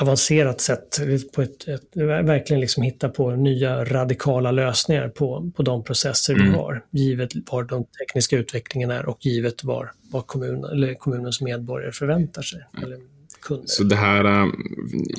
avancerat 0.02 0.62
sätt, 0.62 1.00
på 1.36 1.42
ett, 1.42 1.68
ett, 1.68 1.82
verkligen 1.96 2.62
liksom 2.62 2.84
hitta 2.84 3.10
på 3.10 3.32
nya 3.36 3.86
radikala 3.86 4.52
lösningar 4.52 5.10
på, 5.10 5.52
på 5.56 5.64
de 5.64 5.84
processer 5.84 6.34
mm. 6.34 6.52
vi 6.52 6.58
har, 6.58 6.84
givet 6.92 7.32
var 7.52 7.64
den 7.64 7.86
tekniska 7.86 8.38
utvecklingen 8.38 8.92
är 8.92 9.06
och 9.06 9.26
givet 9.26 9.64
var, 9.64 9.92
vad 10.12 10.28
kommun, 10.28 10.64
eller 10.64 10.94
kommunens 10.94 11.42
medborgare 11.42 11.92
förväntar 11.92 12.42
sig. 12.42 12.60
Mm. 12.74 12.86
Eller 12.86 13.00
kunder. 13.46 13.68
Så 13.68 13.84
det 13.84 13.96
här, 13.96 14.26
äh, 14.26 14.48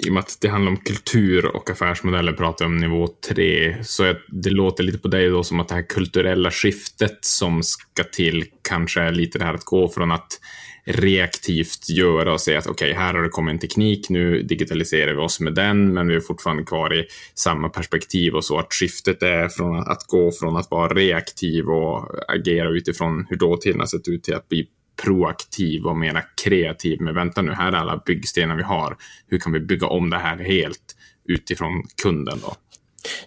i 0.07 0.09
och 0.09 0.13
med 0.13 0.21
att 0.21 0.39
det 0.41 0.49
handlar 0.49 0.71
om 0.71 0.77
kultur 0.77 1.57
och 1.57 1.71
affärsmodeller, 1.71 2.33
pratar 2.33 2.65
om 2.65 2.77
nivå 2.77 3.09
tre, 3.29 3.77
så 3.85 4.15
det 4.29 4.51
låter 4.51 4.85
lite 4.85 4.99
på 4.99 5.09
dig 5.09 5.29
då 5.29 5.43
som 5.43 5.61
att 5.61 5.69
det 5.69 5.75
här 5.75 5.89
kulturella 5.89 6.51
skiftet 6.51 7.25
som 7.25 7.63
ska 7.63 8.05
till 8.05 8.45
kanske 8.63 9.01
är 9.01 9.13
lite 9.13 9.39
det 9.39 9.45
här 9.45 9.55
att 9.55 9.65
gå 9.65 9.89
från 9.89 10.13
att 10.13 10.41
reaktivt 10.87 11.89
göra 11.89 12.33
och 12.33 12.41
säga 12.41 12.59
att 12.59 12.67
okej, 12.67 12.91
okay, 12.91 13.03
här 13.03 13.15
har 13.15 13.23
det 13.23 13.29
kommit 13.29 13.53
en 13.53 13.59
teknik, 13.59 14.09
nu 14.09 14.43
digitaliserar 14.43 15.13
vi 15.13 15.19
oss 15.19 15.41
med 15.41 15.55
den, 15.55 15.95
men 15.95 16.09
vi 16.09 16.15
är 16.15 16.21
fortfarande 16.21 16.65
kvar 16.65 16.95
i 16.95 17.07
samma 17.35 17.69
perspektiv 17.69 18.35
och 18.35 18.45
så 18.45 18.59
att 18.59 18.73
skiftet 18.73 19.23
är 19.23 19.49
från 19.49 19.77
att 19.77 20.07
gå 20.07 20.33
från 20.33 20.57
att 20.57 20.71
vara 20.71 20.95
reaktiv 20.95 21.69
och 21.69 22.09
agera 22.29 22.69
utifrån 22.69 23.27
hur 23.29 23.37
dåtiden 23.37 23.81
har 23.81 23.87
sett 23.87 24.09
ut 24.09 24.23
till 24.23 24.35
att 24.35 24.49
bli 24.49 24.69
proaktiv 25.03 25.87
och 25.87 25.97
mera 25.97 26.23
kreativ. 26.45 27.01
Men 27.01 27.15
vänta 27.15 27.43
nu, 27.43 27.53
här 27.53 27.73
är 27.73 27.77
alla 27.77 28.03
byggstenar 28.07 28.57
vi 28.57 28.63
har. 28.63 28.97
Hur 29.27 29.39
kan 29.39 29.53
vi 29.53 29.61
bygga 29.61 29.87
om 29.87 30.11
det 30.11 30.19
här 30.19 30.39
helt 30.39 30.97
utifrån 31.25 31.83
kunden 32.03 32.39
då? 32.43 32.55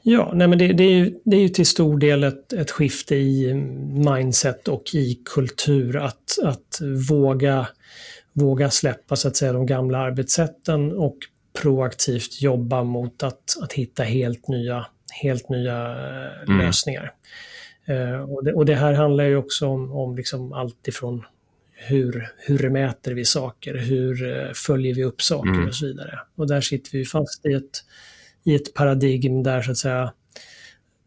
Ja, 0.02 0.32
nej 0.36 0.48
men 0.48 0.58
det, 0.58 0.68
det, 0.74 0.84
är 0.84 0.92
ju, 0.92 1.20
det 1.24 1.36
är 1.36 1.42
ju 1.42 1.50
till 1.50 1.66
stor 1.66 2.00
del 2.00 2.24
ett, 2.24 2.54
ett 2.54 2.72
skifte 2.72 3.16
i 3.16 3.54
mindset 3.94 4.68
och 4.68 4.84
i 4.94 5.22
kultur 5.26 5.98
att, 5.98 6.38
att 6.44 6.82
våga, 7.10 7.68
våga 8.34 8.70
släppa 8.70 9.16
så 9.16 9.28
att 9.28 9.36
säga, 9.36 9.54
de 9.54 9.66
gamla 9.66 9.98
arbetssätten 9.98 10.92
och 10.92 11.18
proaktivt 11.62 12.42
jobba 12.42 12.84
mot 12.84 13.24
att, 13.24 13.58
att 13.62 13.74
hitta 13.74 14.04
helt 14.04 14.48
nya, 14.48 14.86
helt 15.22 15.50
nya 15.50 15.96
mm. 16.48 16.58
lösningar. 16.58 17.14
Uh, 17.90 18.22
och, 18.22 18.44
det, 18.44 18.54
och, 18.54 18.66
det, 18.66 18.76
här 18.76 18.94
handlar 18.94 19.24
ju 19.24 19.36
också 19.36 19.68
om, 19.68 19.92
om 19.92 20.16
liksom 20.16 20.54
allt 20.54 20.88
ifrån 20.88 21.26
hur, 21.74 22.30
hur 22.38 22.70
mäter 22.70 23.14
vi 23.14 23.26
saker, 23.26 23.78
hur 23.78 24.24
uh, 24.24 24.54
följer 24.54 24.96
vi 24.96 25.04
upp 25.04 25.22
saker 25.22 25.50
mm. 25.50 25.68
och 25.68 25.76
så 25.76 25.86
vidare. 25.86 26.20
Och 26.36 26.48
där 26.48 26.62
sitter 26.62 26.92
vi 26.92 27.06
fast 27.06 27.46
i 27.46 27.54
ett 27.54 27.84
i 28.44 28.56
ett 28.56 28.74
paradigm 28.74 29.44
där 29.44 29.62
så 29.62 29.72
att 29.72 29.78
säga, 29.78 30.14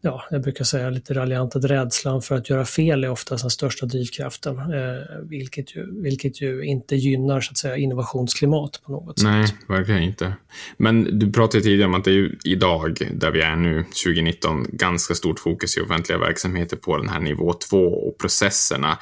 ja, 0.03 0.23
jag 0.31 0.41
brukar 0.41 0.65
säga 0.65 0.89
lite 0.89 1.13
raljant 1.13 1.55
att 1.55 1.65
rädslan 1.65 2.21
för 2.21 2.35
att 2.35 2.49
göra 2.49 2.65
fel 2.65 3.03
är 3.03 3.09
oftast 3.09 3.43
den 3.43 3.51
största 3.51 3.85
drivkraften, 3.85 4.57
eh, 4.57 5.19
vilket, 5.29 5.75
ju, 5.75 6.01
vilket 6.01 6.41
ju 6.41 6.65
inte 6.65 6.95
gynnar 6.95 7.41
så 7.41 7.51
att 7.51 7.57
säga, 7.57 7.77
innovationsklimat 7.77 8.81
på 8.85 8.91
något 8.91 9.19
sätt. 9.19 9.27
Nej, 9.27 9.45
verkligen 9.67 10.03
inte. 10.03 10.33
Men 10.77 11.19
du 11.19 11.31
pratade 11.31 11.63
tidigare 11.63 11.89
om 11.89 11.95
att 11.95 12.03
det 12.03 12.11
är 12.11 12.15
ju 12.15 12.37
idag, 12.45 12.97
där 13.13 13.31
vi 13.31 13.41
är 13.41 13.55
nu, 13.55 13.83
2019, 13.83 14.65
ganska 14.69 15.13
stort 15.13 15.39
fokus 15.39 15.77
i 15.77 15.81
offentliga 15.81 16.19
verksamheter 16.19 16.77
på 16.77 16.97
den 16.97 17.09
här 17.09 17.19
nivå 17.19 17.53
2 17.53 17.77
och 17.77 18.17
processerna. 18.17 18.97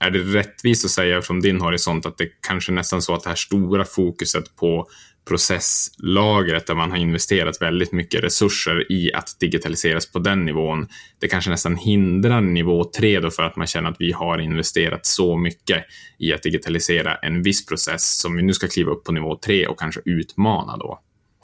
Är 0.00 0.10
det 0.10 0.18
rättvist 0.18 0.84
att 0.84 0.90
säga 0.90 1.22
från 1.22 1.40
din 1.40 1.60
horisont 1.60 2.06
att 2.06 2.18
det 2.18 2.28
kanske 2.46 2.72
nästan 2.72 3.02
så 3.02 3.14
att 3.14 3.22
det 3.22 3.28
här 3.28 3.36
stora 3.36 3.84
fokuset 3.84 4.56
på 4.56 4.86
processlagret 5.28 6.66
där 6.66 6.74
man 6.74 6.90
har 6.90 6.98
investerat 6.98 7.62
väldigt 7.62 7.92
mycket 7.92 8.24
resurser 8.24 8.92
i 8.92 9.12
att 9.12 9.36
digitaliseras 9.40 10.12
på 10.12 10.18
den 10.18 10.44
nivån. 10.44 10.88
Det 11.18 11.28
kanske 11.28 11.50
nästan 11.50 11.76
hindrar 11.76 12.40
nivå 12.40 12.84
tre 12.84 13.20
då 13.20 13.30
för 13.30 13.42
att 13.42 13.56
man 13.56 13.66
känner 13.66 13.90
att 13.90 13.96
vi 14.00 14.12
har 14.12 14.38
investerat 14.38 15.06
så 15.06 15.36
mycket 15.36 15.84
i 16.18 16.32
att 16.32 16.42
digitalisera 16.42 17.14
en 17.14 17.42
viss 17.42 17.66
process 17.66 18.18
som 18.18 18.36
vi 18.36 18.42
nu 18.42 18.52
ska 18.52 18.68
kliva 18.68 18.92
upp 18.92 19.04
på 19.04 19.12
nivå 19.12 19.36
tre 19.36 19.66
och 19.66 19.78
kanske 19.78 20.00
utmana 20.04 20.76
då. 20.76 21.00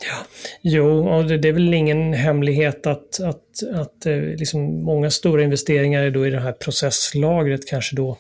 Ja. 0.07 0.27
Jo, 0.61 1.09
och 1.09 1.25
det, 1.25 1.49
är 1.49 1.53
väl 1.53 1.75
ingen 1.75 2.13
hemlighet 2.13 2.87
att, 2.87 3.21
att, 3.21 3.63
att 3.75 4.07
eh, 4.07 4.17
liksom 4.17 4.83
många 4.83 5.11
stora 5.11 5.43
investeringar 5.43 6.11
då 6.11 6.27
i 6.27 6.31
det 6.31 6.41
här 6.41 6.53
processlagret 6.53 7.69
kanske 7.69 7.97
då 7.97 8.19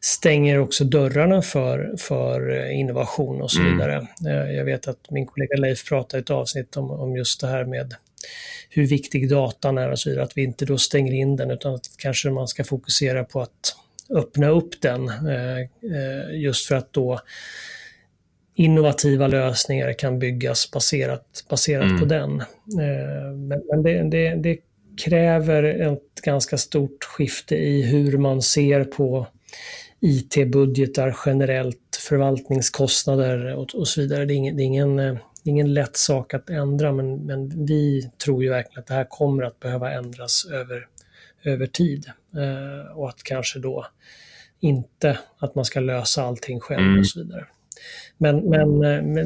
stänger 0.00 0.58
också 0.58 0.84
dörrarna 0.84 1.42
för, 1.42 1.94
för 1.98 2.50
eh, 2.50 2.80
innovation 2.80 3.42
och 3.42 3.50
så 3.50 3.60
mm. 3.60 3.72
vidare. 3.72 4.06
Mm. 4.26 4.54
Jag 4.54 4.64
vet 4.64 4.88
att 4.88 5.10
min 5.10 5.26
kollega 5.26 5.56
Leif 5.56 5.88
pratade 5.88 6.18
i 6.18 6.22
ett 6.22 6.30
avsnitt 6.30 6.76
om, 6.76 6.90
om 6.90 7.16
just 7.16 7.40
det 7.40 7.46
här 7.46 7.64
med 7.64 7.94
hur 8.70 8.86
viktig 8.86 9.30
datan 9.30 9.78
är 9.78 9.90
och 9.90 9.98
så 9.98 10.10
vidare, 10.10 10.24
att 10.24 10.36
vi 10.36 10.42
inte 10.42 10.64
då 10.64 10.78
stänger 10.78 11.12
in 11.12 11.36
den 11.36 11.50
utan 11.50 11.74
att 11.74 11.90
kanske 11.98 12.30
man 12.30 12.48
ska 12.48 12.64
fokusera 12.64 13.24
på 13.24 13.40
att 13.40 13.76
öppna 14.14 14.48
upp 14.48 14.80
den 14.80 15.10
just 16.32 16.66
för 16.66 16.74
att 16.74 16.92
då 16.92 17.20
innovativa 18.54 19.26
lösningar 19.26 19.92
kan 19.92 20.18
byggas 20.18 20.70
baserat, 20.70 21.44
baserat 21.50 21.84
mm. 21.84 22.00
på 22.00 22.04
den. 22.04 22.40
Eh, 22.40 23.32
men, 23.36 23.62
men 23.70 23.82
det, 23.82 24.02
det, 24.02 24.34
det, 24.34 24.58
kräver 24.96 25.64
ett 25.64 26.20
ganska 26.24 26.58
stort 26.58 27.04
skifte 27.04 27.56
i 27.56 27.82
hur 27.82 28.18
man 28.18 28.42
ser 28.42 28.84
på 28.84 29.26
IT-budgetar 30.00 31.16
generellt, 31.26 31.98
förvaltningskostnader 32.08 33.56
och, 33.56 33.74
och 33.74 33.88
så 33.88 34.00
vidare. 34.00 34.24
Det 34.24 34.34
är, 34.34 34.36
ingen, 34.36 34.56
det, 34.56 34.62
är 34.62 34.64
ingen, 34.64 34.96
det 34.96 35.04
är 35.44 35.48
ingen 35.48 35.74
lätt 35.74 35.96
sak 35.96 36.34
att 36.34 36.50
ändra, 36.50 36.92
men, 36.92 37.26
men 37.26 37.66
vi 37.66 38.10
tror 38.24 38.42
ju 38.42 38.50
verkligen 38.50 38.80
att 38.80 38.86
det 38.86 38.94
här 38.94 39.06
kommer 39.08 39.42
att 39.42 39.60
behöva 39.60 39.92
ändras 39.92 40.46
över, 40.52 40.86
över 41.44 41.66
tid. 41.66 42.06
Eh, 42.36 42.96
och 42.96 43.08
att 43.08 43.22
kanske 43.22 43.58
då 43.58 43.86
inte 44.60 45.18
att 45.38 45.54
man 45.54 45.64
ska 45.64 45.80
lösa 45.80 46.22
allting 46.22 46.60
själv 46.60 46.86
mm. 46.86 46.98
och 46.98 47.06
så 47.06 47.18
vidare. 47.22 47.46
Men, 48.18 48.50
men, 48.50 48.78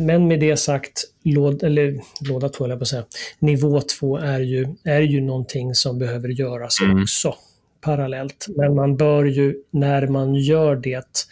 men 0.07 0.29
med 0.29 0.41
det 0.41 0.57
sagt, 0.57 1.05
låd, 1.23 1.63
eller 1.63 2.01
låda 2.21 2.49
två, 2.49 2.65
eller 2.65 2.77
på 2.77 2.83
att 2.83 2.89
säga, 2.89 3.05
nivå 3.39 3.81
två 3.81 4.17
är 4.17 4.41
ju, 4.41 4.75
är 4.85 5.01
ju 5.01 5.21
någonting 5.21 5.75
som 5.75 5.99
behöver 5.99 6.29
göras 6.29 6.81
mm. 6.81 7.03
också 7.03 7.35
parallellt. 7.81 8.47
Men 8.49 8.75
man 8.75 8.97
bör 8.97 9.25
ju, 9.25 9.63
när 9.71 10.07
man 10.07 10.35
gör 10.35 10.77
det, 10.77 11.27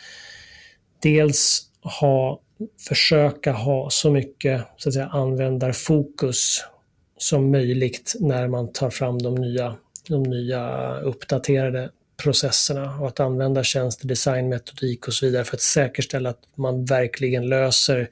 dels 1.02 1.62
ha, 1.98 2.40
försöka 2.88 3.52
ha 3.52 3.90
så 3.90 4.10
mycket 4.10 4.62
så 4.76 4.88
att 4.88 4.92
säga, 4.92 5.06
användarfokus 5.06 6.64
som 7.18 7.50
möjligt 7.50 8.14
när 8.20 8.48
man 8.48 8.72
tar 8.72 8.90
fram 8.90 9.18
de 9.18 9.34
nya, 9.34 9.74
de 10.08 10.22
nya 10.22 10.94
uppdaterade 11.00 11.90
processerna 12.16 12.98
och 13.00 13.09
att 13.09 13.20
använda 13.20 13.64
tjänster, 13.64 14.09
designmetodik 14.09 15.09
och 15.09 15.14
så 15.14 15.27
vidare 15.27 15.44
för 15.44 15.57
att 15.57 15.61
säkerställa 15.61 16.31
att 16.31 16.42
man 16.57 16.85
verkligen 16.85 17.48
löser 17.48 18.09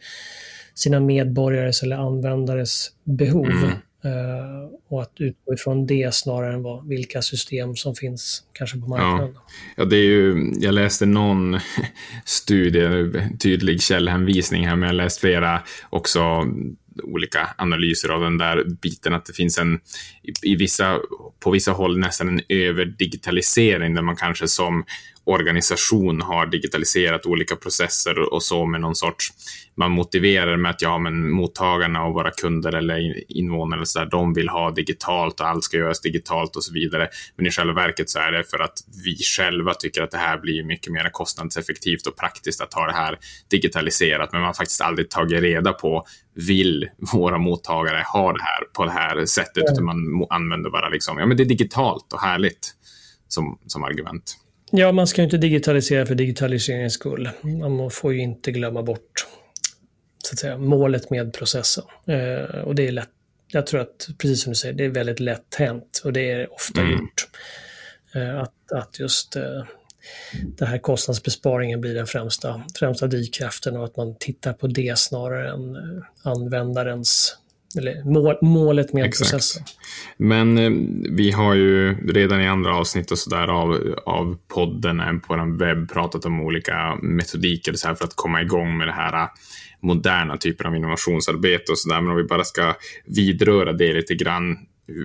sina 0.74 1.00
medborgares 1.00 1.82
eller 1.82 1.96
användares 1.96 2.90
behov. 3.04 3.46
Mm. 3.46 3.72
Uh, 4.04 4.68
och 4.88 5.02
att 5.02 5.12
utgå 5.16 5.54
ifrån 5.54 5.86
det 5.86 6.14
snarare 6.14 6.54
än 6.54 6.62
vad, 6.62 6.88
vilka 6.88 7.22
system 7.22 7.76
som 7.76 7.94
finns 7.94 8.42
kanske 8.52 8.78
på 8.78 8.86
marknaden. 8.86 9.34
Ja. 9.34 9.42
ja, 9.76 9.84
det 9.84 9.96
är 9.96 10.04
ju, 10.04 10.52
jag 10.60 10.74
läste 10.74 11.06
någon 11.06 11.58
studie, 12.24 13.12
tydlig 13.38 13.82
källhänvisning 13.82 14.68
här, 14.68 14.76
men 14.76 14.86
jag 14.86 14.96
läst 14.96 15.20
flera 15.20 15.62
också 15.90 16.20
olika 17.02 17.48
analyser 17.58 18.08
av 18.08 18.20
den 18.20 18.38
där 18.38 18.64
biten, 18.64 19.14
att 19.14 19.26
det 19.26 19.32
finns 19.32 19.58
en, 19.58 19.80
i, 20.42 20.56
vissa, 20.56 21.00
på 21.40 21.50
vissa 21.50 21.72
håll 21.72 21.98
nästan 21.98 22.28
en 22.28 22.40
överdigitalisering 22.48 23.94
där 23.94 24.02
man 24.02 24.16
kanske 24.16 24.48
som 24.48 24.84
organisation 25.24 26.22
har 26.22 26.46
digitaliserat 26.46 27.26
olika 27.26 27.56
processer 27.56 28.34
och 28.34 28.42
så 28.42 28.66
med 28.66 28.80
någon 28.80 28.96
sorts, 28.96 29.32
man 29.74 29.90
motiverar 29.90 30.56
med 30.56 30.70
att 30.70 30.82
ja, 30.82 30.98
men 30.98 31.30
mottagarna 31.30 32.04
och 32.04 32.14
våra 32.14 32.30
kunder 32.30 32.74
eller 32.74 33.32
invånare 33.32 33.86
så 33.86 33.98
där, 33.98 34.06
de 34.06 34.34
vill 34.34 34.48
ha 34.48 34.70
digitalt 34.70 35.40
och 35.40 35.48
allt 35.48 35.64
ska 35.64 35.76
göras 35.76 36.00
digitalt 36.00 36.56
och 36.56 36.64
så 36.64 36.72
vidare. 36.72 37.08
Men 37.36 37.46
i 37.46 37.50
själva 37.50 37.72
verket 37.72 38.10
så 38.10 38.18
är 38.18 38.32
det 38.32 38.44
för 38.44 38.58
att 38.58 38.78
vi 39.04 39.16
själva 39.16 39.74
tycker 39.74 40.02
att 40.02 40.10
det 40.10 40.18
här 40.18 40.38
blir 40.38 40.64
mycket 40.64 40.92
mer 40.92 41.10
kostnadseffektivt 41.12 42.06
och 42.06 42.16
praktiskt 42.16 42.60
att 42.60 42.74
ha 42.74 42.86
det 42.86 42.92
här 42.92 43.18
digitaliserat. 43.50 44.32
Men 44.32 44.40
man 44.40 44.46
har 44.46 44.54
faktiskt 44.54 44.80
aldrig 44.80 45.10
tagit 45.10 45.42
reda 45.42 45.72
på, 45.72 46.06
vill 46.34 46.88
våra 47.12 47.38
mottagare 47.38 48.04
ha 48.12 48.32
det 48.32 48.42
här 48.42 48.64
på 48.72 48.84
det 48.84 48.90
här 48.90 49.26
sättet? 49.26 49.56
Mm. 49.56 49.72
Utan 49.72 49.84
man 49.84 50.26
använder 50.30 50.70
bara 50.70 50.88
liksom, 50.88 51.18
ja 51.18 51.26
men 51.26 51.36
det 51.36 51.42
är 51.42 51.48
digitalt 51.48 52.12
och 52.12 52.20
härligt 52.20 52.74
som, 53.28 53.58
som 53.66 53.84
argument. 53.84 54.36
Ja, 54.74 54.92
man 54.92 55.06
ska 55.06 55.22
inte 55.22 55.36
digitalisera 55.36 56.06
för 56.06 56.14
digitaliseringens 56.14 56.94
skull. 56.94 57.30
Man 57.60 57.90
får 57.90 58.12
ju 58.12 58.20
inte 58.20 58.52
glömma 58.52 58.82
bort 58.82 59.26
så 60.24 60.34
att 60.34 60.38
säga, 60.38 60.58
målet 60.58 61.10
med 61.10 61.32
processen. 61.32 61.84
Eh, 62.06 62.58
och 62.60 62.74
det 62.74 62.88
är 62.88 62.92
lätt. 62.92 63.08
Jag 63.52 63.66
tror 63.66 63.80
att, 63.80 64.08
precis 64.18 64.42
som 64.42 64.50
du 64.50 64.56
säger, 64.56 64.74
det 64.74 64.84
är 64.84 64.88
väldigt 64.88 65.20
lätt 65.20 65.54
hänt 65.54 66.02
och 66.04 66.12
det 66.12 66.30
är 66.30 66.52
ofta 66.52 66.80
mm. 66.80 66.92
gjort. 66.92 67.28
Eh, 68.14 68.38
att, 68.38 68.72
att 68.72 69.00
just 69.00 69.36
eh, 69.36 69.64
den 70.42 70.68
här 70.68 70.78
kostnadsbesparingen 70.78 71.80
blir 71.80 71.94
den 71.94 72.06
främsta, 72.06 72.62
främsta 72.78 73.06
drivkraften 73.06 73.76
och 73.76 73.84
att 73.84 73.96
man 73.96 74.16
tittar 74.18 74.52
på 74.52 74.66
det 74.66 74.98
snarare 74.98 75.50
än 75.50 75.76
eh, 75.76 76.02
användarens 76.22 77.38
eller 77.76 78.04
mål, 78.04 78.36
målet 78.42 78.92
med 78.92 79.04
Exakt. 79.04 79.30
processen. 79.30 79.62
Men 80.16 80.58
eh, 80.58 80.72
vi 81.10 81.30
har 81.30 81.54
ju 81.54 81.94
redan 82.12 82.40
i 82.40 82.48
andra 82.48 82.76
avsnitt 82.76 83.10
och 83.10 83.18
sådär 83.18 83.48
av, 83.48 83.94
av 84.06 84.38
podden 84.48 85.20
på 85.20 85.36
den 85.36 85.58
webb 85.58 85.92
pratat 85.92 86.24
om 86.24 86.40
olika 86.40 86.98
metodiker 87.02 87.72
så 87.72 87.88
här 87.88 87.94
för 87.94 88.04
att 88.04 88.16
komma 88.16 88.42
igång 88.42 88.78
med 88.78 88.88
det 88.88 88.92
här 88.92 89.28
moderna 89.82 90.36
typen 90.36 90.66
av 90.66 90.76
innovationsarbete 90.76 91.72
och 91.72 91.78
sådär. 91.78 92.00
Men 92.00 92.10
om 92.10 92.16
vi 92.16 92.24
bara 92.24 92.44
ska 92.44 92.74
vidröra 93.06 93.72
det 93.72 93.92
lite 93.92 94.14
grann. 94.14 94.58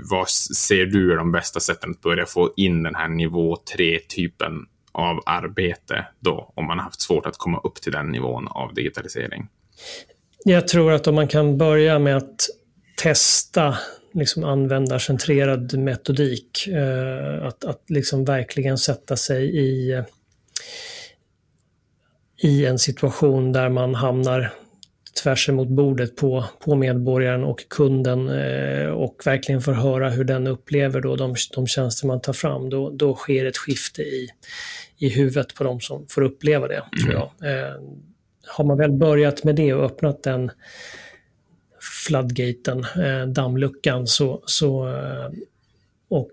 Vad 0.09 0.29
ser 0.29 0.85
du 0.85 1.11
är 1.11 1.17
de 1.17 1.31
bästa 1.31 1.59
sätten 1.59 1.91
att 1.91 2.01
börja 2.01 2.25
få 2.25 2.53
in 2.55 2.83
den 2.83 2.95
här 2.95 3.07
nivå 3.07 3.57
3-typen 3.77 4.65
av 4.91 5.23
arbete 5.25 6.07
då, 6.19 6.53
om 6.55 6.65
man 6.65 6.77
har 6.77 6.83
haft 6.85 7.01
svårt 7.01 7.25
att 7.25 7.37
komma 7.37 7.61
upp 7.63 7.75
till 7.75 7.91
den 7.91 8.11
nivån 8.11 8.47
av 8.47 8.73
digitalisering? 8.73 9.47
Jag 10.49 10.67
tror 10.67 10.91
att 10.91 11.07
om 11.07 11.15
man 11.15 11.27
kan 11.27 11.57
börja 11.57 11.99
med 11.99 12.17
att 12.17 12.49
testa 12.97 13.77
liksom 14.13 14.43
användarcentrerad 14.43 15.77
metodik, 15.77 16.67
eh, 16.67 17.45
att, 17.45 17.65
att 17.65 17.89
liksom 17.89 18.25
verkligen 18.25 18.77
sätta 18.77 19.15
sig 19.15 19.57
i, 19.57 20.03
i 22.43 22.65
en 22.65 22.79
situation 22.79 23.51
där 23.51 23.69
man 23.69 23.95
hamnar 23.95 24.53
tvärs 25.23 25.49
emot 25.49 25.67
bordet 25.67 26.15
på, 26.15 26.45
på 26.59 26.75
medborgaren 26.75 27.43
och 27.43 27.69
kunden 27.69 28.29
eh, 28.29 28.87
och 28.87 29.21
verkligen 29.25 29.61
får 29.61 29.73
höra 29.73 30.09
hur 30.09 30.23
den 30.23 30.47
upplever 30.47 31.01
då 31.01 31.15
de, 31.15 31.35
de 31.55 31.67
tjänster 31.67 32.07
man 32.07 32.21
tar 32.21 32.33
fram, 32.33 32.69
då, 32.69 32.89
då 32.89 33.15
sker 33.15 33.45
ett 33.45 33.57
skifte 33.57 34.01
i, 34.01 34.29
i 34.97 35.09
huvudet 35.09 35.55
på 35.55 35.63
de 35.63 35.79
som 35.79 36.05
får 36.09 36.21
uppleva 36.21 36.67
det, 36.67 36.83
tror 37.03 37.13
jag. 37.13 37.51
Eh, 37.51 37.75
har 38.47 38.63
man 38.65 38.77
väl 38.77 38.91
börjat 38.91 39.43
med 39.43 39.55
det 39.55 39.73
och 39.73 39.85
öppnat 39.85 40.23
den 40.23 40.51
floodgaten, 42.07 42.79
eh, 42.79 43.27
dammluckan, 43.27 44.07
så, 44.07 44.43
så, 44.45 44.87
eh, 44.87 45.29
och 46.09 46.31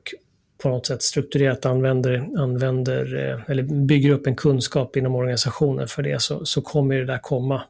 på 0.63 0.69
något 0.69 0.87
sätt 0.87 1.03
strukturerat 1.03 1.67
använder, 1.67 2.29
använder 2.39 3.31
eh, 3.31 3.51
eller 3.51 3.63
bygger 3.63 4.11
upp 4.11 4.27
en 4.27 4.37
kunskap 4.37 4.97
inom 4.97 5.15
organisationen 5.15 5.89
för 5.89 6.03
det, 6.03 6.23
så, 6.23 6.45
så 6.45 6.61
kommer 6.63 6.95
det 6.95 7.05
där 7.05 7.19
komma 7.19 7.63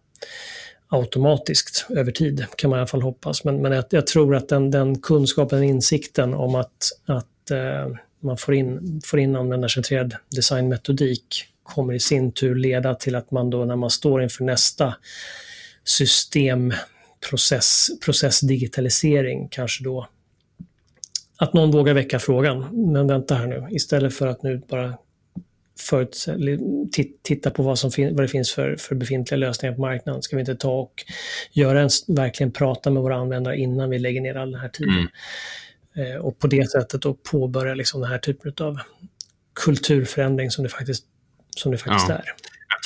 automatiskt 0.88 1.86
över 1.90 2.12
tid, 2.12 2.46
kan 2.56 2.70
man 2.70 2.78
i 2.78 2.80
alla 2.80 2.86
fall 2.86 3.02
hoppas. 3.02 3.44
Men, 3.44 3.62
men 3.62 3.72
jag, 3.72 3.84
jag 3.90 4.06
tror 4.06 4.36
att 4.36 4.48
den, 4.48 4.70
den 4.70 5.00
kunskapen, 5.00 5.62
insikten 5.62 6.34
om 6.34 6.54
att, 6.54 6.90
att 7.06 7.50
eh, 7.50 7.96
man 8.20 8.36
får 8.36 8.54
in, 8.54 9.00
får 9.04 9.20
in 9.20 9.36
användarcentrerad 9.36 10.16
designmetodik 10.36 11.53
kommer 11.64 11.94
i 11.94 12.00
sin 12.00 12.32
tur 12.32 12.54
leda 12.54 12.94
till 12.94 13.14
att 13.14 13.30
man 13.30 13.50
då 13.50 13.64
när 13.64 13.76
man 13.76 13.90
står 13.90 14.22
inför 14.22 14.44
nästa 14.44 14.94
systemprocess, 15.84 17.88
processdigitalisering 18.04 19.48
kanske 19.48 19.84
då 19.84 20.08
att 21.36 21.52
någon 21.52 21.70
vågar 21.70 21.94
väcka 21.94 22.18
frågan. 22.18 22.90
Men 22.92 23.06
vänta 23.06 23.34
här 23.34 23.46
nu, 23.46 23.66
istället 23.70 24.14
för 24.14 24.26
att 24.26 24.42
nu 24.42 24.62
bara 24.68 24.98
förut, 25.80 26.26
titta 27.22 27.50
på 27.50 27.62
vad, 27.62 27.78
som 27.78 27.90
vad 27.96 28.24
det 28.24 28.28
finns 28.28 28.52
för, 28.52 28.76
för 28.76 28.94
befintliga 28.94 29.38
lösningar 29.38 29.74
på 29.74 29.80
marknaden. 29.80 30.22
Ska 30.22 30.36
vi 30.36 30.40
inte 30.40 30.56
ta 30.56 30.72
och 30.72 31.04
göra 31.52 31.80
en, 31.80 31.90
verkligen 32.08 32.52
prata 32.52 32.90
med 32.90 33.02
våra 33.02 33.16
användare 33.16 33.58
innan 33.58 33.90
vi 33.90 33.98
lägger 33.98 34.20
ner 34.20 34.34
all 34.34 34.52
den 34.52 34.60
här 34.60 34.68
tiden? 34.68 35.08
Mm. 35.94 36.12
Eh, 36.12 36.16
och 36.16 36.38
på 36.38 36.46
det 36.46 36.70
sättet 36.70 37.02
då 37.02 37.14
påbörja 37.14 37.74
liksom 37.74 38.00
den 38.00 38.10
här 38.10 38.18
typen 38.18 38.52
av 38.60 38.78
kulturförändring 39.64 40.50
som 40.50 40.64
det 40.64 40.70
faktiskt, 40.70 41.04
som 41.58 41.72
det 41.72 41.78
faktiskt 41.78 42.08
ja. 42.08 42.14
är. 42.14 42.24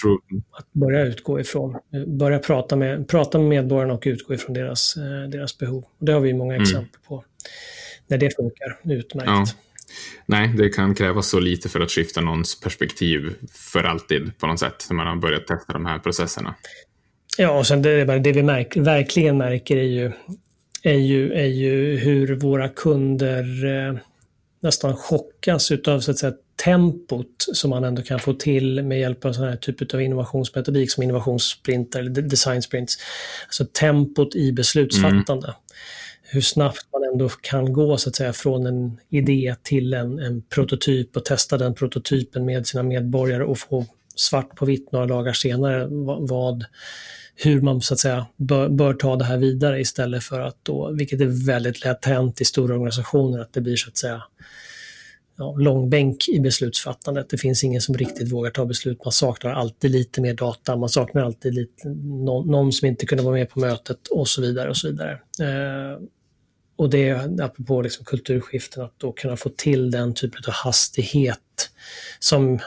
Tror... 0.03 0.21
Att 0.51 0.73
börja 0.73 1.05
utgå 1.05 1.41
ifrån, 1.41 1.77
börja 2.07 2.39
prata 2.39 2.77
med, 2.77 3.09
prata 3.09 3.39
med 3.39 3.49
medborgarna 3.49 3.95
och 3.95 4.03
utgå 4.07 4.35
ifrån 4.35 4.55
deras, 4.55 4.97
eh, 4.97 5.31
deras 5.31 5.59
behov. 5.59 5.85
Och 5.99 6.07
det 6.07 6.13
har 6.13 6.21
vi 6.21 6.35
många 6.35 6.55
mm. 6.55 6.63
exempel 6.63 7.01
på 7.09 7.25
när 8.07 8.19
det 8.19 8.37
funkar 8.37 8.79
utmärkt. 8.85 9.29
Ja 9.29 9.45
nej, 10.27 10.49
det 10.49 10.69
kan 10.69 10.95
krävas 10.95 11.29
så 11.29 11.41
lite 11.41 11.69
för 11.69 11.81
att 11.81 11.91
skifta 11.91 12.21
någons 12.21 12.61
perspektiv 12.61 13.35
för 13.53 13.85
alltid 13.85 14.39
på 14.39 14.47
något 14.47 14.61
sätt 14.61 14.87
när 14.91 14.97
man 14.97 15.07
har 15.07 15.17
börjat 15.17 15.47
testa 15.47 15.73
de 15.73 15.87
här 15.87 15.99
processerna. 15.99 16.55
Ja, 17.39 17.59
och 17.59 17.67
sen 17.67 17.83
det, 17.83 18.19
det 18.19 18.33
vi 18.33 18.43
märk, 18.43 18.77
verkligen 18.77 19.39
märker 19.39 19.77
är 19.77 19.83
ju, 19.83 20.13
är, 20.83 20.99
ju, 20.99 21.33
är 21.33 21.47
ju 21.47 21.97
hur 21.97 22.37
våra 22.37 22.69
kunder 22.69 23.67
eh, 23.67 23.95
nästan 24.61 24.97
chockas 24.97 25.71
utav 25.71 26.01
så 26.01 26.11
att 26.11 26.19
säga, 26.19 26.33
tempot 26.65 27.47
som 27.53 27.71
man 27.71 27.85
ändå 27.85 28.03
kan 28.03 28.19
få 28.19 28.33
till 28.33 28.83
med 28.83 29.01
hjälp 29.01 29.25
av 29.25 29.33
sån 29.33 29.45
här 29.45 29.57
typ 29.57 29.95
av 29.95 30.03
innovationsmetodik 30.03 30.93
som 30.93 31.03
innovationssprintar 31.03 32.01
eller 32.01 32.11
design 32.11 32.63
sprints. 32.63 32.99
Alltså 33.47 33.65
tempot 33.65 34.35
i 34.35 34.53
beslutsfattande. 34.53 35.47
Mm 35.47 35.57
hur 36.31 36.41
snabbt 36.41 36.87
man 36.93 37.05
ändå 37.13 37.29
kan 37.29 37.73
gå 37.73 37.97
så 37.97 38.09
att 38.09 38.17
säga 38.17 38.33
från 38.33 38.67
en 38.67 39.01
idé 39.09 39.55
till 39.63 39.95
en, 39.95 40.19
en 40.19 40.43
prototyp 40.43 41.17
och 41.17 41.25
testa 41.25 41.59
den 41.59 41.75
prototypen 41.75 42.45
med 42.45 42.67
sina 42.67 42.83
medborgare 42.83 43.45
och 43.45 43.59
få 43.59 43.87
svart 44.15 44.57
på 44.57 44.67
vitt 44.67 44.93
några 44.93 45.07
dagar 45.07 45.33
senare 45.33 45.87
vad, 46.21 46.65
hur 47.37 47.61
man 47.61 47.81
så 47.81 47.95
att 47.95 48.01
säga 48.01 48.27
bör, 48.37 48.69
bör, 48.69 48.95
ta 48.95 49.17
det 49.17 49.25
här 49.25 49.37
vidare 49.37 49.81
istället 49.81 50.25
för 50.25 50.41
att 50.41 50.57
då, 50.63 50.93
vilket 50.93 51.21
är 51.21 51.47
väldigt 51.47 51.85
lätt 51.85 52.05
hänt 52.05 52.41
i 52.41 52.45
stora 52.45 52.75
organisationer, 52.75 53.39
att 53.39 53.53
det 53.53 53.61
blir 53.61 53.77
så 53.77 53.89
att 53.89 53.97
säga 53.97 54.23
ja, 55.39 55.57
långbänk 55.57 56.29
i 56.29 56.41
beslutsfattandet. 56.41 57.31
Det 57.31 57.39
finns 57.39 57.65
ingen 57.65 57.81
som 57.81 57.95
riktigt 57.95 58.33
vågar 58.33 58.51
ta 58.51 58.67
beslut. 58.67 59.05
Man 59.05 59.13
saknar 59.13 59.53
alltid 59.53 59.91
lite 59.91 60.21
mer 60.21 60.35
data, 60.35 60.77
man 60.77 60.89
saknar 60.89 61.23
alltid 61.23 61.55
lite, 61.55 61.89
någon, 61.89 62.47
någon 62.47 62.73
som 62.73 62.89
inte 62.89 63.07
kunde 63.07 63.25
vara 63.25 63.35
med 63.35 63.51
på 63.51 63.61
mötet 63.61 64.07
och 64.07 64.29
så 64.29 64.43
vidare. 64.43 64.69
och 64.69 64.77
så 64.77 64.89
vidare. 64.89 65.13
Eh, 65.41 66.01
och 66.77 66.91
det 66.91 67.09
är 67.09 67.43
apropå 67.43 67.83
liksom 67.83 68.05
kulturskiften, 68.05 68.83
att 68.83 68.95
då 68.99 69.13
kunna 69.13 69.37
få 69.37 69.49
till 69.49 69.91
den 69.91 70.15
typen 70.15 70.43
av 70.47 70.53
hastighet 70.53 71.71
som, 72.19 72.59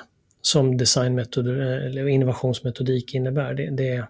som 0.42 0.78
designmetod 0.78 1.48
eller 1.48 2.08
innovationsmetodik 2.08 3.14
innebär. 3.16 3.54
Det, 3.54 3.70
det, 3.70 4.08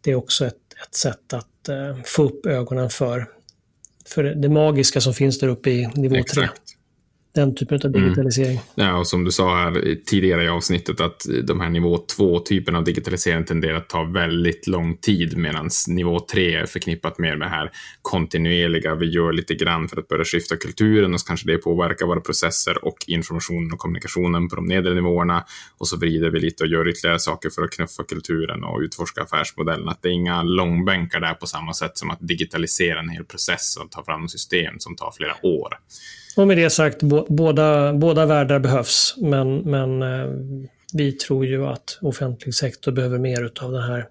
det 0.00 0.10
är 0.10 0.14
också 0.14 0.46
ett, 0.46 0.54
ett 0.86 0.94
sätt 0.94 1.32
att 1.32 1.68
eh, 1.68 1.96
få 2.04 2.22
upp 2.22 2.46
ögonen 2.46 2.90
för, 2.90 3.26
för 4.06 4.24
det 4.24 4.48
magiska 4.48 5.00
som 5.00 5.14
finns 5.14 5.38
där 5.38 5.48
uppe 5.48 5.70
i 5.70 5.86
nivå 5.94 6.24
3 6.34 6.48
den 7.34 7.54
typen 7.54 7.80
av 7.84 7.86
mm. 7.86 8.02
digitalisering. 8.02 8.60
Mm. 8.76 8.88
Ja, 8.88 8.98
och 8.98 9.06
som 9.06 9.24
du 9.24 9.30
sa 9.30 9.56
här 9.56 9.96
tidigare 10.06 10.44
i 10.44 10.48
avsnittet 10.48 11.00
att 11.00 11.26
de 11.44 11.60
här 11.60 11.70
nivå 11.70 11.96
2-typerna 12.18 12.78
av 12.78 12.84
digitalisering 12.84 13.44
tenderar 13.44 13.76
att 13.76 13.88
ta 13.88 14.04
väldigt 14.04 14.66
lång 14.66 14.96
tid 14.96 15.36
medan 15.36 15.70
nivå 15.88 16.20
3 16.20 16.54
är 16.54 16.66
förknippat 16.66 17.18
mer 17.18 17.36
med 17.36 17.46
det 17.46 17.50
här 17.50 17.70
kontinuerliga. 18.02 18.94
Vi 18.94 19.06
gör 19.06 19.32
lite 19.32 19.54
grann 19.54 19.88
för 19.88 19.96
att 19.96 20.08
börja 20.08 20.24
skifta 20.24 20.56
kulturen 20.56 21.14
och 21.14 21.20
så 21.20 21.26
kanske 21.26 21.46
det 21.46 21.58
påverkar 21.58 22.06
våra 22.06 22.20
processer 22.20 22.84
och 22.84 22.96
informationen 23.06 23.72
och 23.72 23.78
kommunikationen 23.78 24.48
på 24.48 24.56
de 24.56 24.66
nedre 24.66 24.94
nivåerna. 24.94 25.44
Och 25.78 25.88
så 25.88 25.96
vrider 25.96 26.30
vi 26.30 26.40
lite 26.40 26.64
och 26.64 26.70
gör 26.70 26.88
ytterligare 26.88 27.18
saker 27.18 27.50
för 27.50 27.62
att 27.62 27.70
knuffa 27.70 28.04
kulturen 28.04 28.64
och 28.64 28.80
utforska 28.80 29.22
affärsmodellen. 29.22 29.88
Att 29.88 30.02
det 30.02 30.08
är 30.08 30.12
inga 30.12 30.42
långbänkar 30.42 31.20
där 31.20 31.34
på 31.34 31.46
samma 31.46 31.74
sätt 31.74 31.98
som 31.98 32.10
att 32.10 32.18
digitalisera 32.20 32.98
en 32.98 33.08
hel 33.08 33.24
process 33.24 33.76
och 33.76 33.90
ta 33.90 34.04
fram 34.04 34.28
system 34.28 34.74
som 34.78 34.96
tar 34.96 35.12
flera 35.16 35.46
år. 35.46 35.74
Och 36.36 36.46
med 36.46 36.56
det 36.56 36.70
sagt, 36.70 37.02
båda, 37.28 37.92
båda 37.92 38.26
världar 38.26 38.58
behövs, 38.58 39.14
men, 39.18 39.58
men 39.58 40.02
eh, 40.02 40.30
vi 40.92 41.12
tror 41.12 41.46
ju 41.46 41.66
att 41.66 41.98
offentlig 42.00 42.54
sektor 42.54 42.92
behöver 42.92 43.18
mer 43.18 43.50
av 43.62 43.72
det 43.72 43.82
här 43.82 44.06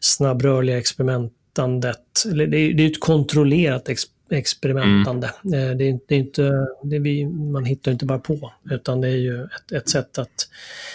snabbrörliga 0.00 0.78
experimentandet. 0.78 1.98
Det 2.24 2.42
är, 2.42 2.46
det 2.74 2.82
är 2.82 2.86
ett 2.86 3.00
kontrollerat 3.00 3.88
experiment 3.88 4.15
experimentande. 4.30 5.30
Mm. 5.44 5.70
Eh, 5.70 5.76
det 5.76 5.88
är, 5.88 5.98
det 6.08 6.14
är 6.14 6.18
inte, 6.18 6.66
det 6.82 6.98
vi, 6.98 7.26
man 7.26 7.64
hittar 7.64 7.92
inte 7.92 8.04
bara 8.06 8.18
på, 8.18 8.52
utan 8.70 9.00
det 9.00 9.08
är 9.08 9.16
ju 9.16 9.42
ett, 9.44 9.72
ett 9.72 9.88
sätt 9.88 10.18
att 10.18 10.48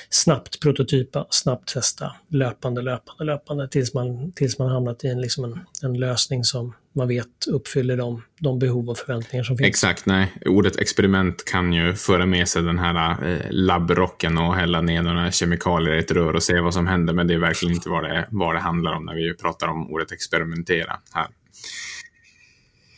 snabbt 0.10 0.60
prototypa, 0.60 1.28
snabbt 1.30 1.74
testa, 1.74 2.16
löpande, 2.28 2.82
löpande, 2.82 3.24
löpande, 3.24 3.68
tills 3.68 3.94
man, 3.94 4.32
tills 4.32 4.60
man 4.60 4.70
hamnat 4.70 5.04
i 5.04 5.08
en, 5.08 5.22
liksom 5.22 5.44
en, 5.44 5.60
en 5.84 6.00
lösning 6.00 6.44
som 6.44 6.74
man 6.94 7.08
vet 7.08 7.28
uppfyller 7.48 7.98
de, 7.98 8.24
de 8.40 8.60
behov 8.60 8.90
och 8.90 8.98
förväntningar 8.98 9.44
som 9.44 9.58
finns. 9.58 9.68
Exakt, 9.68 10.06
nej. 10.06 10.34
Ordet 10.46 10.80
experiment 10.80 11.46
kan 11.46 11.74
ju 11.74 11.94
föra 11.94 12.26
med 12.26 12.48
sig 12.48 12.62
den 12.62 12.80
här 12.80 13.28
eh, 13.32 13.40
labbrocken 13.50 14.38
och 14.38 14.56
hälla 14.56 14.82
ner 14.82 15.02
några 15.02 15.32
kemikalier 15.32 15.96
i 15.96 16.00
ett 16.00 16.12
rör 16.12 16.36
och 16.36 16.44
se 16.44 16.60
vad 16.60 16.74
som 16.74 16.88
händer, 16.88 17.14
men 17.14 17.28
det 17.28 17.34
är 17.34 17.40
verkligen 17.40 17.76
inte 17.76 17.90
vad 17.90 18.04
det, 18.04 18.28
vad 18.30 18.56
det 18.56 18.60
handlar 18.60 18.94
om 18.94 19.06
när 19.06 19.16
vi 19.16 19.34
pratar 19.34 19.68
om 19.68 19.92
ordet 19.92 20.12
experimentera 20.12 21.00
här. 21.14 21.28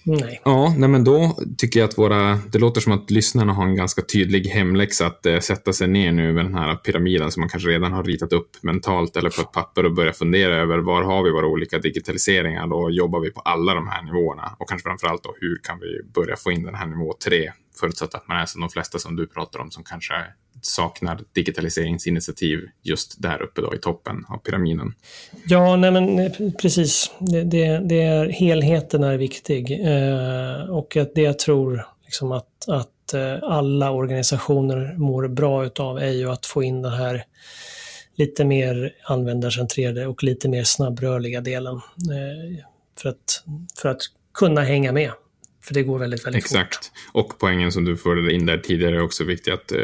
Nej. 0.05 0.41
Ja, 0.45 0.75
nej 0.77 0.89
men 0.89 1.03
då 1.03 1.37
tycker 1.57 1.79
jag 1.79 1.89
att 1.89 1.97
våra, 1.97 2.39
det 2.51 2.59
låter 2.59 2.81
som 2.81 2.93
att 2.93 3.11
lyssnarna 3.11 3.53
har 3.53 3.63
en 3.65 3.75
ganska 3.75 4.01
tydlig 4.01 4.45
hemläxa 4.45 5.05
att 5.05 5.25
eh, 5.25 5.39
sätta 5.39 5.73
sig 5.73 5.87
ner 5.87 6.11
nu 6.11 6.33
med 6.33 6.45
den 6.45 6.55
här 6.55 6.75
pyramiden 6.75 7.31
som 7.31 7.41
man 7.41 7.49
kanske 7.49 7.69
redan 7.69 7.91
har 7.91 8.03
ritat 8.03 8.33
upp 8.33 8.49
mentalt 8.61 9.17
eller 9.17 9.29
på 9.29 9.41
ett 9.41 9.51
papper 9.51 9.85
och 9.85 9.93
börja 9.93 10.13
fundera 10.13 10.55
över 10.55 10.77
var 10.77 11.03
har 11.03 11.23
vi 11.23 11.31
våra 11.31 11.47
olika 11.47 11.77
digitaliseringar 11.77 12.73
och 12.73 12.91
jobbar 12.91 13.19
vi 13.19 13.31
på 13.31 13.39
alla 13.39 13.73
de 13.73 13.87
här 13.87 14.03
nivåerna 14.03 14.55
och 14.59 14.69
kanske 14.69 14.89
framförallt 14.89 15.23
då 15.23 15.35
hur 15.41 15.59
kan 15.63 15.79
vi 15.79 16.03
börja 16.13 16.35
få 16.35 16.51
in 16.51 16.63
den 16.63 16.75
här 16.75 16.87
nivå 16.87 17.13
tre 17.25 17.51
förutsatt 17.79 18.15
att 18.15 18.27
man 18.27 18.37
är 18.37 18.45
som 18.45 18.61
de 18.61 18.69
flesta 18.69 18.99
som 18.99 19.15
du 19.15 19.27
pratar 19.27 19.59
om 19.59 19.71
som 19.71 19.83
kanske 19.83 20.13
saknar 20.61 21.19
digitaliseringsinitiativ 21.33 22.59
just 22.83 23.21
där 23.21 23.41
uppe 23.41 23.61
då 23.61 23.75
i 23.75 23.77
toppen 23.77 24.25
av 24.29 24.37
pyramiden. 24.37 24.93
Ja, 25.45 25.75
nej 25.75 25.91
men 25.91 26.31
precis. 26.61 27.11
Det, 27.19 27.43
det, 27.43 27.77
det 27.77 28.01
är, 28.01 28.29
helheten 28.29 29.03
är 29.03 29.17
viktig 29.17 29.71
eh, 29.71 30.69
och 30.69 30.97
det 31.15 31.21
jag 31.21 31.39
tror 31.39 31.85
liksom 32.03 32.31
att, 32.31 32.69
att 32.69 33.13
eh, 33.13 33.37
alla 33.41 33.91
organisationer 33.91 34.93
mår 34.97 35.27
bra 35.27 35.65
utav 35.65 35.97
är 35.97 36.11
ju 36.11 36.31
att 36.31 36.45
få 36.45 36.63
in 36.63 36.81
den 36.81 36.93
här 36.93 37.23
lite 38.15 38.45
mer 38.45 38.95
användarcentrerade 39.03 40.07
och 40.07 40.23
lite 40.23 40.49
mer 40.49 40.63
snabbrörliga 40.63 41.41
delen. 41.41 41.75
Eh, 41.75 42.65
för, 43.01 43.09
att, 43.09 43.43
för 43.81 43.89
att 43.89 44.01
kunna 44.33 44.61
hänga 44.61 44.91
med. 44.91 45.11
För 45.63 45.73
det 45.73 45.83
går 45.83 45.99
väldigt, 45.99 46.25
väldigt 46.25 46.43
Exakt. 46.43 46.85
fort. 46.85 46.93
Och 47.11 47.39
poängen 47.39 47.71
som 47.71 47.85
du 47.85 47.97
förde 47.97 48.33
in 48.33 48.45
där 48.45 48.57
tidigare 48.57 48.95
är 48.95 49.01
också 49.01 49.23
viktig 49.23 49.51
att 49.51 49.71
eh, 49.71 49.77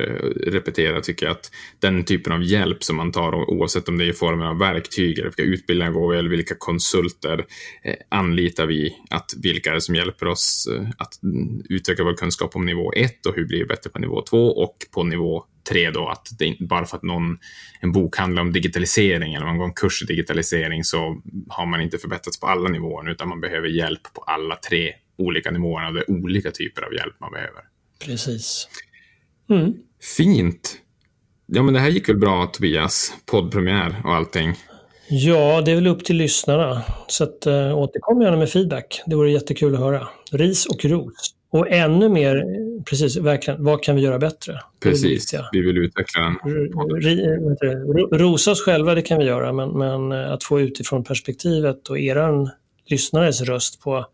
repetera, 0.47 1.01
tycker 1.01 1.25
jag, 1.25 1.31
att 1.31 1.51
den 1.79 2.03
typen 2.03 2.33
av 2.33 2.43
hjälp 2.43 2.83
som 2.83 2.95
man 2.95 3.11
tar, 3.11 3.49
oavsett 3.49 3.89
om 3.89 3.97
det 3.97 4.05
är 4.05 4.09
i 4.09 4.13
form 4.13 4.41
av 4.41 4.59
verktyg, 4.59 5.19
eller 5.19 5.29
vilka 5.29 5.43
utbildningar 5.43 5.91
går 5.91 6.11
vi, 6.11 6.17
eller 6.17 6.29
vilka 6.29 6.55
konsulter 6.57 7.45
eh, 7.83 7.95
anlitar 8.09 8.65
vi, 8.65 8.95
att 9.09 9.33
vilka 9.43 9.69
är 9.69 9.73
det 9.73 9.81
som 9.81 9.95
hjälper 9.95 10.27
oss 10.27 10.67
eh, 10.75 10.87
att 10.97 11.19
utveckla 11.69 12.05
vår 12.05 12.13
kunskap 12.13 12.55
om 12.55 12.65
nivå 12.65 12.93
1 12.93 13.25
och 13.25 13.35
hur 13.35 13.45
blir 13.45 13.59
vi 13.59 13.65
bättre 13.65 13.89
på 13.89 13.99
nivå 13.99 14.21
2 14.21 14.47
och 14.47 14.77
på 14.91 15.03
nivå 15.03 15.43
tre? 15.69 15.91
då, 15.91 16.07
att 16.07 16.29
det, 16.39 16.55
bara 16.59 16.85
för 16.85 16.97
att 16.97 17.03
någon, 17.03 17.37
en 17.81 17.91
bok 17.91 18.17
handlar 18.17 18.41
om 18.41 18.51
digitalisering 18.51 19.33
eller 19.33 19.45
man 19.45 19.57
går 19.57 19.65
en 19.65 19.73
kurs 19.73 20.03
i 20.03 20.05
digitalisering 20.05 20.83
så 20.83 21.21
har 21.49 21.65
man 21.65 21.81
inte 21.81 21.97
förbättrats 21.97 22.39
på 22.39 22.47
alla 22.47 22.69
nivåer, 22.69 23.09
utan 23.09 23.29
man 23.29 23.41
behöver 23.41 23.67
hjälp 23.67 24.13
på 24.13 24.21
alla 24.21 24.55
tre 24.55 24.93
olika 25.19 25.51
nivåerna. 25.51 25.91
Det 25.91 25.99
är 25.99 26.11
olika 26.11 26.51
typer 26.51 26.81
av 26.81 26.93
hjälp 26.93 27.15
man 27.19 27.31
behöver. 27.31 27.61
Precis. 28.05 28.67
Mm. 29.49 29.73
Fint. 30.17 30.77
Ja, 31.45 31.63
men 31.63 31.73
det 31.73 31.79
här 31.79 31.89
gick 31.89 32.09
väl 32.09 32.17
bra, 32.17 32.45
Tobias? 32.45 33.13
Poddpremiär 33.25 34.01
och 34.03 34.15
allting. 34.15 34.55
Ja, 35.09 35.61
det 35.61 35.71
är 35.71 35.75
väl 35.75 35.87
upp 35.87 36.05
till 36.05 36.15
lyssnarna. 36.15 36.83
Så 37.07 37.23
att, 37.23 37.45
äh, 37.45 37.77
återkom 37.77 38.21
gärna 38.21 38.37
med 38.37 38.49
feedback. 38.49 39.01
Det 39.05 39.15
vore 39.15 39.31
jättekul 39.31 39.73
att 39.73 39.79
höra. 39.79 40.07
Ris 40.31 40.65
och 40.65 40.85
ros. 40.85 41.35
Och 41.51 41.71
ännu 41.71 42.09
mer, 42.09 42.43
precis, 42.83 43.17
verkligen, 43.17 43.63
vad 43.63 43.83
kan 43.83 43.95
vi 43.95 44.01
göra 44.01 44.19
bättre? 44.19 44.59
Precis, 44.83 45.35
vi 45.51 45.61
vill 45.61 45.77
utveckla 45.77 46.21
den. 46.21 46.35
Rosa 48.19 48.51
oss 48.51 48.65
själva, 48.65 48.95
det 48.95 49.01
kan 49.01 49.19
vi 49.19 49.25
göra, 49.25 49.53
men, 49.53 49.69
men 49.69 50.11
eh, 50.11 50.31
att 50.31 50.43
få 50.43 50.61
utifrån 50.61 51.03
perspektivet 51.03 51.87
och 51.87 51.99
er 51.99 52.49
lyssnares 52.89 53.41
röst 53.41 53.81
på 53.81 54.05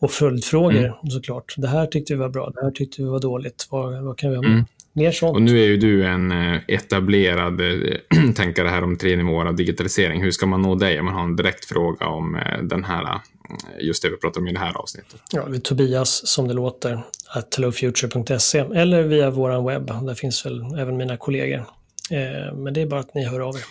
och 0.00 0.10
följdfrågor 0.10 0.78
mm. 0.78 1.10
såklart. 1.10 1.54
Det 1.56 1.68
här 1.68 1.86
tyckte 1.86 2.12
vi 2.12 2.18
var 2.18 2.28
bra, 2.28 2.50
det 2.54 2.60
här 2.62 2.70
tyckte 2.70 3.02
vi 3.02 3.08
var 3.08 3.20
dåligt. 3.20 3.66
Vad, 3.70 4.02
vad 4.02 4.18
kan 4.18 4.30
vi 4.30 4.36
ha? 4.36 4.44
Mm. 4.44 4.64
Mer 4.92 5.12
sånt. 5.12 5.34
Och 5.34 5.42
nu 5.42 5.62
är 5.62 5.66
ju 5.66 5.76
du 5.76 6.06
en 6.06 6.32
eh, 6.32 6.60
etablerad 6.68 7.60
eh, 7.60 8.32
tänkare 8.36 8.68
här 8.68 8.84
om 8.84 8.96
tre 8.96 9.16
nivåer 9.16 9.46
av 9.46 9.56
digitalisering. 9.56 10.22
Hur 10.22 10.30
ska 10.30 10.46
man 10.46 10.62
nå 10.62 10.74
dig 10.74 11.00
om 11.00 11.06
man 11.06 11.14
har 11.14 11.24
en 11.24 11.36
direkt 11.36 11.64
fråga 11.64 12.06
om 12.06 12.34
eh, 12.34 12.62
den 12.62 12.84
här, 12.84 13.20
just 13.80 14.02
det 14.02 14.10
vi 14.10 14.16
pratar 14.16 14.40
om 14.40 14.48
i 14.48 14.52
det 14.52 14.58
här 14.58 14.76
avsnittet? 14.76 15.20
Ja, 15.32 15.44
det 15.48 15.56
är 15.56 15.60
Tobias 15.60 16.26
som 16.26 16.48
det 16.48 16.54
låter, 16.54 17.00
at 17.28 17.54
helloffuture.se 17.54 18.58
eller 18.58 19.02
via 19.02 19.30
vår 19.30 19.68
webb. 19.68 20.06
Där 20.06 20.14
finns 20.14 20.46
väl 20.46 20.74
även 20.78 20.96
mina 20.96 21.16
kollegor. 21.16 21.64
Men 22.54 22.74
det 22.74 22.82
är 22.82 22.86
bara 22.86 23.00
att 23.00 23.14
ni 23.14 23.24
hör 23.24 23.40
av 23.40 23.56
er. 23.56 23.62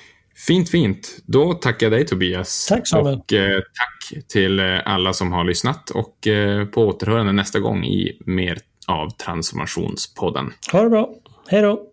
Fint, 0.48 0.70
fint. 0.70 1.18
Då 1.26 1.54
tackar 1.54 1.86
jag 1.86 1.92
dig 1.92 2.06
Tobias. 2.06 2.68
Tack 2.70 2.88
Samuel. 2.88 3.16
Och 3.20 3.34
eh, 3.34 3.60
tack 3.60 4.28
till 4.28 4.60
eh, 4.60 4.66
alla 4.86 5.14
som 5.14 5.32
har 5.32 5.44
lyssnat 5.44 5.90
och 5.90 6.28
eh, 6.28 6.66
på 6.66 6.88
återhörande 6.88 7.32
nästa 7.32 7.60
gång 7.60 7.86
i 7.86 8.18
mer 8.26 8.60
av 8.88 9.10
Transformationspodden. 9.10 10.54
Ha 10.72 10.84
det 10.84 10.90
bra. 10.90 11.10
Hej 11.48 11.62
då. 11.62 11.86